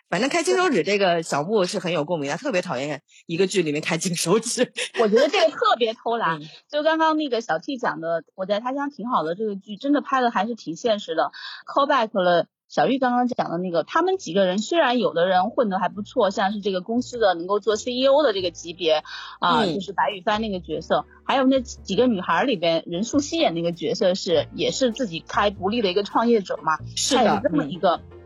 [0.09, 4.71] 反正开金手指这个小布是很有共鸣的，特别讨厌一个剧里面开金手指。
[5.01, 6.39] 我觉得这个特别偷懒。
[6.71, 11.31] 就刚刚那个小 T 讲的，我在他乡挺好的这个剧，真的拍的还是挺现实的。
[11.65, 19.03] Call back 了小玉刚刚讲的那个，他们几个人虽然有的人混得还不错，像是这个公司的能够做 CEO 的这个级别
[19.39, 27.97] 啊，就是白羽帆那个角色，还有那几个女孩里边，任素汐演那个角色是也是自己开独立的一个创业者嘛，是的，这么一个。
[27.97, 28.16] 嗯，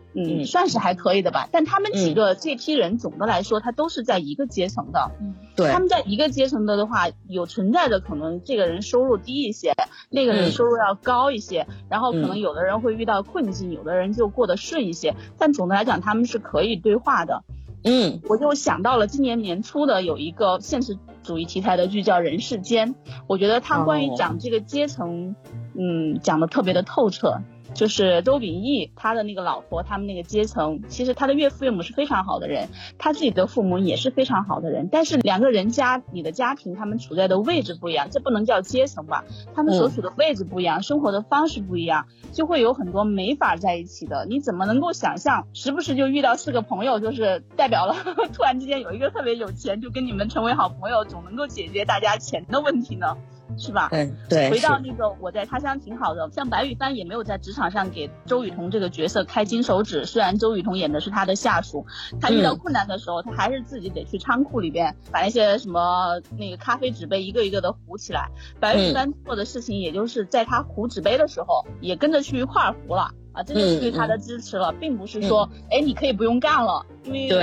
[0.45, 1.47] 算是还可以的吧。
[1.51, 5.11] 但他们几个这批人总的来说，他都是在一个阶层的。
[5.19, 5.71] 嗯，对。
[5.71, 9.73] 他们在一个阶层的的话，有存在的可能，这个人收入低一些，
[10.09, 15.15] 那个人收入要高一些，然后可能有的人会遇到困境，有的人就过得顺一些。
[15.37, 17.43] 但总的来讲，他们是可以对话的。
[17.83, 22.93] 嗯，我就想到了今年年初的有一个现实主义题材的剧叫《人世间》，
[23.25, 25.35] 我觉得他关于讲这个阶层，
[25.73, 27.41] 嗯，讲的特别的透彻。
[27.73, 39.23] 就是周秉义他的那个老婆，他们那个阶层，其实他的岳父岳母是非常好的人，他自己的父母也是非常好的人，但是两个人家你的家庭，他们处在的位置不一样，这不能叫阶层吧？
[39.55, 44.25] 他们所处的位置不一样，生活的方式不一样，就会有很多没法在一起的。
[44.29, 47.95] 你怎么能够想象，时不时就遇到四个朋友，就是代表了
[48.33, 53.17] 突然之间有一个特别有钱，就跟你们成为好朋友，总能够解决大家钱的问题呢？
[53.57, 53.89] 是吧？
[53.91, 54.49] 嗯，对。
[54.49, 61.85] 回到那个我在他乡挺好的，像白羽帆也没有在职场上给周雨彤这个角色开金手指，虽然周雨彤演的是他的下属，
[62.19, 68.29] 他遇到困难的时候，他还是自己得去仓库里边把那些什么那个咖啡纸杯一个一个的糊起来。
[68.59, 73.11] 白羽帆做的事情，也就是在他糊纸杯的时候，也跟着去一块糊了。
[73.33, 77.39] 啊，这就是对他的支持了，并不是说，哎，你可以不用干了，因为对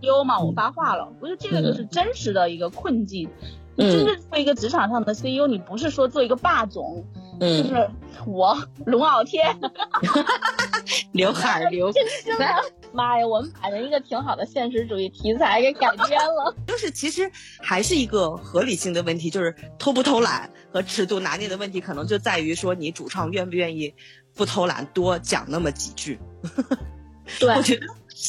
[0.00, 1.12] CEO 嘛，我发话了。
[1.20, 3.28] 我觉得这个就是真实的一个困境。
[3.61, 7.04] 你真正做一个职场上的 CEO，你不是说做一个霸总，
[7.40, 7.90] 就是
[8.26, 8.56] 我
[8.86, 9.58] 龙傲天，
[11.12, 11.90] 刘海刘，
[12.92, 16.54] 妈呀，我们把人一个挺好的现实主义题材给改编了。
[16.68, 23.94] 就是其实还是一个合理性的问题，就是偷不偷懒和尺度拿捏的问题，可能就在于说你主创愿不愿意。
[24.34, 26.18] 不偷懒，多讲那么几句。
[27.38, 27.86] 对，我觉得，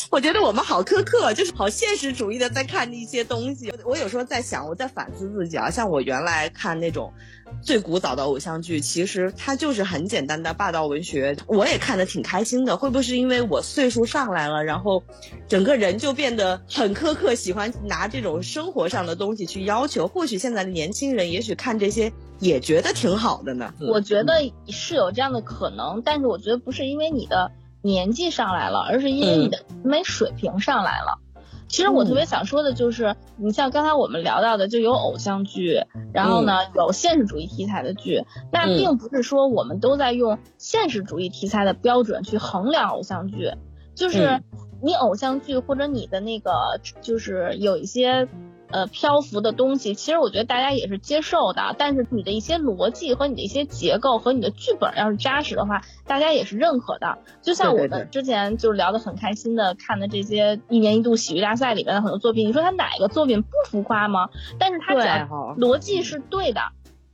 [0.10, 3.74] 我觉得我们好苛刻，就是好现实主义的在看一些东西。
[3.86, 5.70] 我有时候在想，我在反思自己啊。
[5.70, 7.14] 像我原来看那种
[7.62, 12.76] 最古早的偶像剧，其实它就是很简单的霸道文学，我也看得挺开心的。
[12.76, 15.04] 会不会是因为我岁数上来了，然后
[15.48, 20.08] 整个人就变得很苛刻，喜欢拿这种生活上的东西去要求？
[20.08, 22.12] 或许现在的年轻人，也许看这些。
[22.40, 23.74] 也觉得挺好的呢。
[23.80, 24.34] 我觉得
[24.68, 27.50] 是有这样的可能，但是我觉得不是因为你的
[27.84, 31.20] 年纪上来了，而是因为你的审美水平上来了。
[31.68, 35.82] 其实我特别想说的就是，你像刚才我们聊到的，就有偶像剧，
[36.14, 43.52] 然后呢有现实主义题材的剧，那并不是说我们都在用现实主义题材的标准去衡量偶像剧，
[43.96, 44.42] 就是
[44.82, 48.28] 你偶像剧或者你的那个就是有一些。
[48.74, 51.76] 呃，漂浮的东西，其实我觉得大家也是接受的。
[51.78, 57.20] 但是你的一些逻辑和你的一些结构和你的剧本要是扎实的话，大家也是认可的。
[57.44, 64.30] 就像我们之前就聊得很开心的看的这些一年一度喜剧大赛里面的很多作品，你说它哪个作品不浮夸吗？
[64.58, 66.62] 但是它讲逻辑是对的，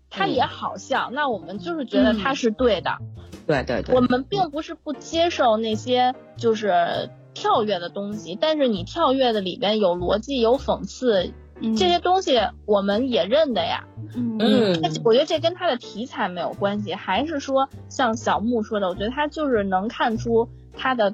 [0.10, 3.00] 它也好笑，那我们就是觉得它是对的。
[3.46, 3.94] 对对对。
[3.94, 11.34] 我们并不是不接受那些就是跳跃的东西，但是你跳跃的里边有逻辑，有讽刺。
[11.62, 13.84] 这些东西我们也认的呀，
[14.16, 21.14] 嗯，我觉得这跟他的题材没有关系，还是说像小木说的，我觉得他就是能看出他的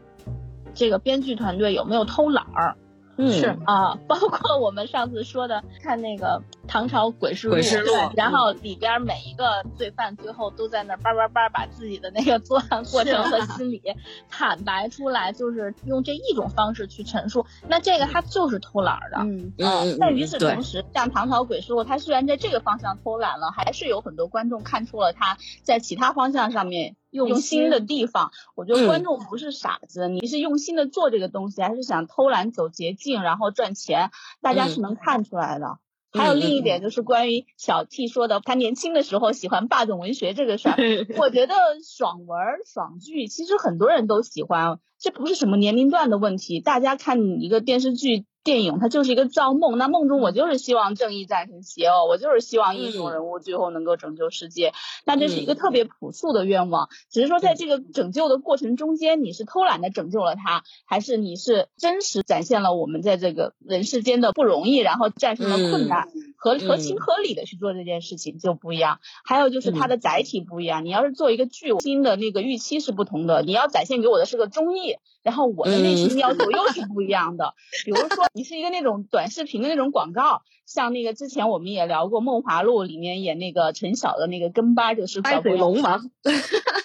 [0.73, 2.75] 这个编剧团队有没有偷懒儿。
[3.17, 13.81] 是啊，包括我们上次说的看那个唐朝诡事录，然后里边每一个罪犯最后都在那叭叭叭把自己的那个 作案过程和心理
[14.29, 17.45] 坦白出来，就是用这一种方式去陈述。
[17.67, 19.97] 那这个他就是偷懒的，嗯嗯。
[19.99, 26.95] 但与此同时，像唐朝诡事录，他虽然在这个方向偷懒了，还是有很多观众看出了他在其他方向上面。
[27.15, 34.11] 用心的地方，我觉得观众不是傻子，你是用心的做这个东西，还是想偷懒走捷径然后赚钱？
[34.41, 35.79] 大家是能看出来的。
[36.11, 40.75] 还有另一点就是关于小 T 说的，他年轻的时候喜欢霸总文学这个事儿，
[41.17, 46.59] 我觉得爽文爽剧其实很多人都喜欢，这不是什么年龄段的问题。
[46.59, 48.25] 大家看一个电视剧。
[48.45, 54.71] 电影它就是一个造梦，那梦中我就是希望正义战胜邪恶，我就是希望英雄人物最后能够拯救世界，
[55.03, 56.87] 那这是一个特别朴素的愿望。
[57.09, 68.99] 只是说在这个拯救的过程中间，你是偷懒的拯救了他，还是你是真实展现了我们在这个人世间的不容易，然后战胜了困难，合合情合理的去做这件事情就不一样。
[69.23, 74.97] 还有就是它的载体不一样，你要是做一个剧，新的那个预期是不同的，你要展现给我的是个综艺。
[75.23, 86.11] 然后我的内心要求又是不一样的，比如说你是一个那种短视频的那种广告，像那个之前我们也聊过《梦华录》里面演那个陈晓的那个跟班就是歪嘴龙王，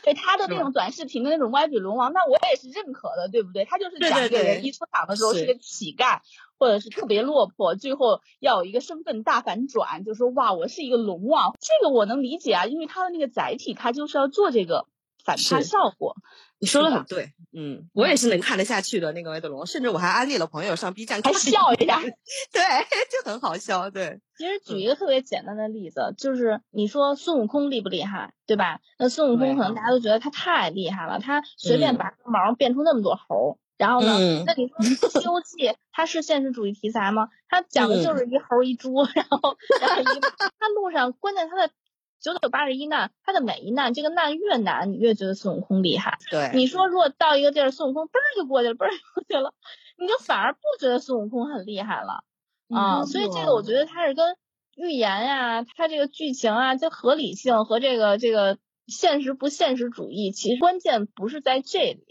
[0.04, 3.64] 对他的那种短视频的那种歪嘴龙王，那我也是认可的，对不对？
[3.64, 6.20] 他就是讲一个人一出场的时候是个乞丐，
[6.56, 14.86] 或者是特别落魄，最后要有一个身份大反转，就说哇我是一个龙王，这个我能理解啊，因为他的那个载体他就是要做这个
[15.24, 16.14] 反差效果。
[16.60, 21.98] 你说的很对，嗯，我也是能看得下去的那个歪嘴龙，甚至我还安利了朋友上 B 站看，笑一下，
[22.52, 22.62] 对，
[23.10, 24.20] 就很好笑，对。
[24.36, 28.80] 其实举一个特别简单的例子，就是你说孙悟空厉不厉害，对吧？
[28.98, 34.76] 那孙悟空可能大家都觉得他太厉害了，他随便拔个毛变出那么多猴，然后呢，那你说
[35.20, 37.28] 《西游记》 它是现实主义题材吗？
[37.48, 40.04] 它讲的就是一猴一猪，然后然后一
[40.60, 41.72] 他路上，关键他的。
[42.20, 46.18] 九九八十一难，他的每一难，这个难越难，你越觉得孙悟空厉害。
[46.30, 49.54] 对，你说如果到一个地儿，孙悟空嘣儿就过去了，嘣儿过去了，
[49.98, 52.24] 你就反而不觉得孙悟空很厉害了
[52.68, 53.04] 啊。
[53.06, 54.36] 所以这个我觉得它是跟
[54.76, 62.04] 预言呀，它这个剧情啊，这合理性和这个这个现实不现实主义，其实关键不是在这里。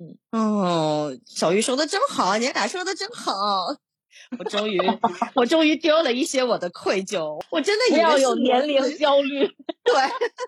[0.00, 3.76] 嗯，哦，小玉说的真好，你俩说的真好。
[4.38, 4.78] 我终于，
[5.34, 7.42] 我终于丢了一些我的愧疚。
[7.50, 9.46] 我真的不要有年龄焦虑。
[9.46, 9.94] 对，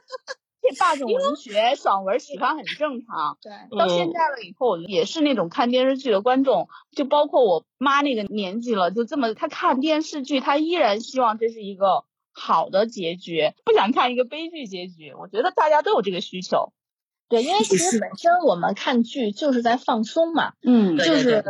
[0.62, 3.37] 这霸总文学爽文喜欢很正常。
[3.43, 15.12] 对，到现在了以后，也是那种看电视剧的观众，就包括我妈那个年纪了，就这么，她看电视剧，她依然希望这是一个好的结局，不想看一个悲剧结局。
[15.18, 16.72] 我觉得大家都有这个需求。
[17.28, 20.53] 对，因为其实本身我们看剧就是在放松嘛。
[20.62, 21.45] 嗯，就是。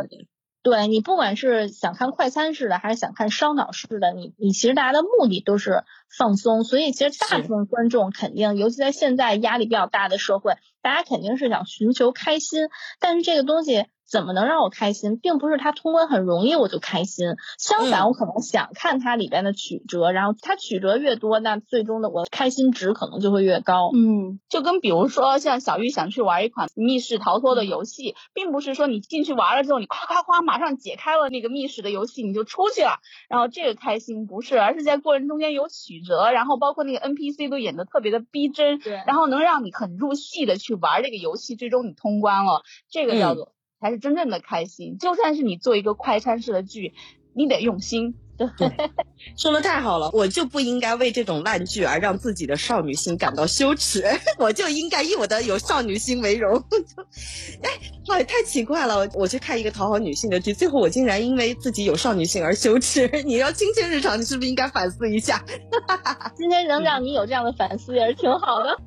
[0.65, 5.83] 对你不管是想看快餐式的，还是想看烧脑式的，你你其实大家的目的都是
[6.17, 13.85] 放松，所以其实大部分观众肯定，尤其在现在压力比较大的社会，大家肯定是想寻求开心，但是这个东西。
[14.09, 23.89] 怎么能让我开心，并不是它通关很容易我就开心，相反我可能想看它里边的曲折，然后它曲折越多，那最终的我开心值可能就会越高。
[23.95, 43.53] 嗯，就跟比如说像小玉想去玩一款密室逃脱的游戏，并不是说你进去玩了之后，你夸夸夸马上解开了那个密室的游戏你就出去了，然后这个开心不是，而是在过程中间有曲折，然后包括那个 NPC 都演的特别的逼真，对，然后能让你很入戏的去玩这个游戏，最终你通关了，这个叫做。
[43.85, 44.97] 才是真正的开心。
[44.97, 46.95] 就算是你做一个快餐式的剧，
[47.33, 48.15] 你得用心。
[48.35, 48.49] 对，
[49.37, 54.03] 说的太好了，我就不应该为这种烂剧而让自己的少女心感到羞耻，
[54.37, 56.61] 我就应该以我的有少女心为荣。
[57.61, 57.69] 哎，
[58.05, 63.07] 太太奇怪了，我去看一个讨好女性的剧，最后我竟然因为自己有少女心而羞耻。
[63.23, 65.41] 你要亲亲日常，你是不是应该反思一下？
[66.35, 68.77] 今天能让你有这样的反思也是挺好的。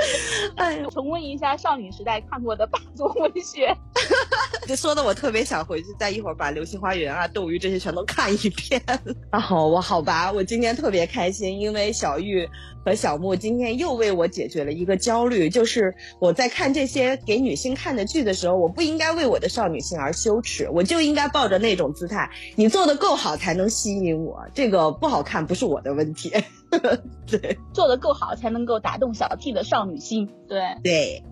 [0.56, 3.74] 哎，重温一下少女时代看过的霸总文学，
[4.66, 8.82] 这说的我特别想回去，再一会儿把《流星花园》啊、《斗鱼》这些全都看一遍。
[9.30, 12.48] 然后我好吧，我今天特别开心，因为小玉
[12.84, 26.32] 和小木今天又为我解决了一个焦虑，就是我在看这些给女性看的剧的时候，我不应该为我的少女心而羞耻，我就应该抱着那种姿态，你做的够好才能吸引我，这个不好看不是我的问题。
[27.26, 30.39] 对，做的够好才能够打动小 T 的少女女性。
[30.50, 31.24] 对对，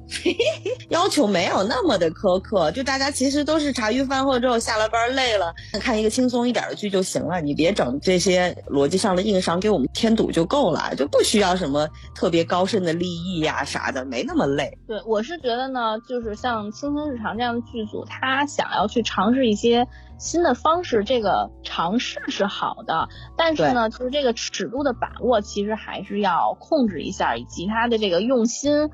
[0.90, 7.40] 要求没有那么的苛刻，就大家其实都是茶余饭后之后下了班累了，看一个轻松一点的剧就行了。
[7.40, 14.78] 你别整这些逻辑上的硬伤给我们添堵就够了，就不需要什么特别高深的立意呀啥的，没那么累。
[14.86, 19.88] 对，我是觉得呢，就是像《轻松日常》这样的剧组，他想要去尝试一些。
[20.20, 28.90] 新的方式，这个尝试是好的，但是呢，就是这个尺度的把握，其实还是要控制一下，以及他的这个用心，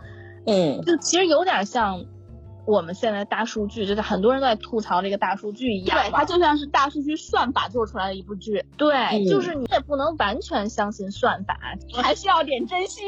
[0.47, 2.05] 嗯，就其实有点像
[2.67, 13.05] 我们现在大数据，就是很多人都在吐槽这个大数据一样，对，它就像是大数据算法做出来的一部剧，对，就是你也不能完全相信算法，你还是要点真心，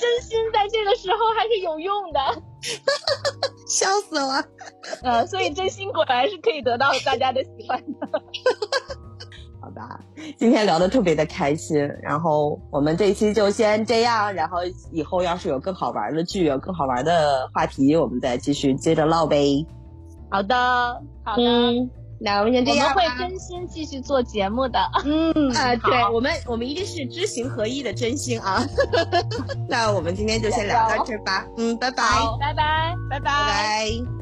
[0.00, 2.20] 真心在这个时候还是有用的。
[3.68, 4.44] 笑死了，
[5.04, 8.08] 呃，所以真心果然是可以得到大家的喜欢的。
[9.80, 10.00] 好吧，
[10.38, 14.58] 今天聊的特别的开心，然后我们这一期就先这样，然后
[14.92, 19.66] 以后要是有更好玩的剧，有更好玩的话题，我们再继续接着唠呗。
[20.30, 21.42] 好的，好的。
[22.22, 24.78] 那我们先这样，我们会真心继续做节目的。
[25.06, 28.62] 嗯 啊，对我们，我们一定是知行合一的真心啊。
[29.66, 31.46] 那我们今天就先聊到这吧。
[31.56, 32.04] 嗯，拜拜，
[32.38, 34.19] 拜拜，拜拜，拜拜。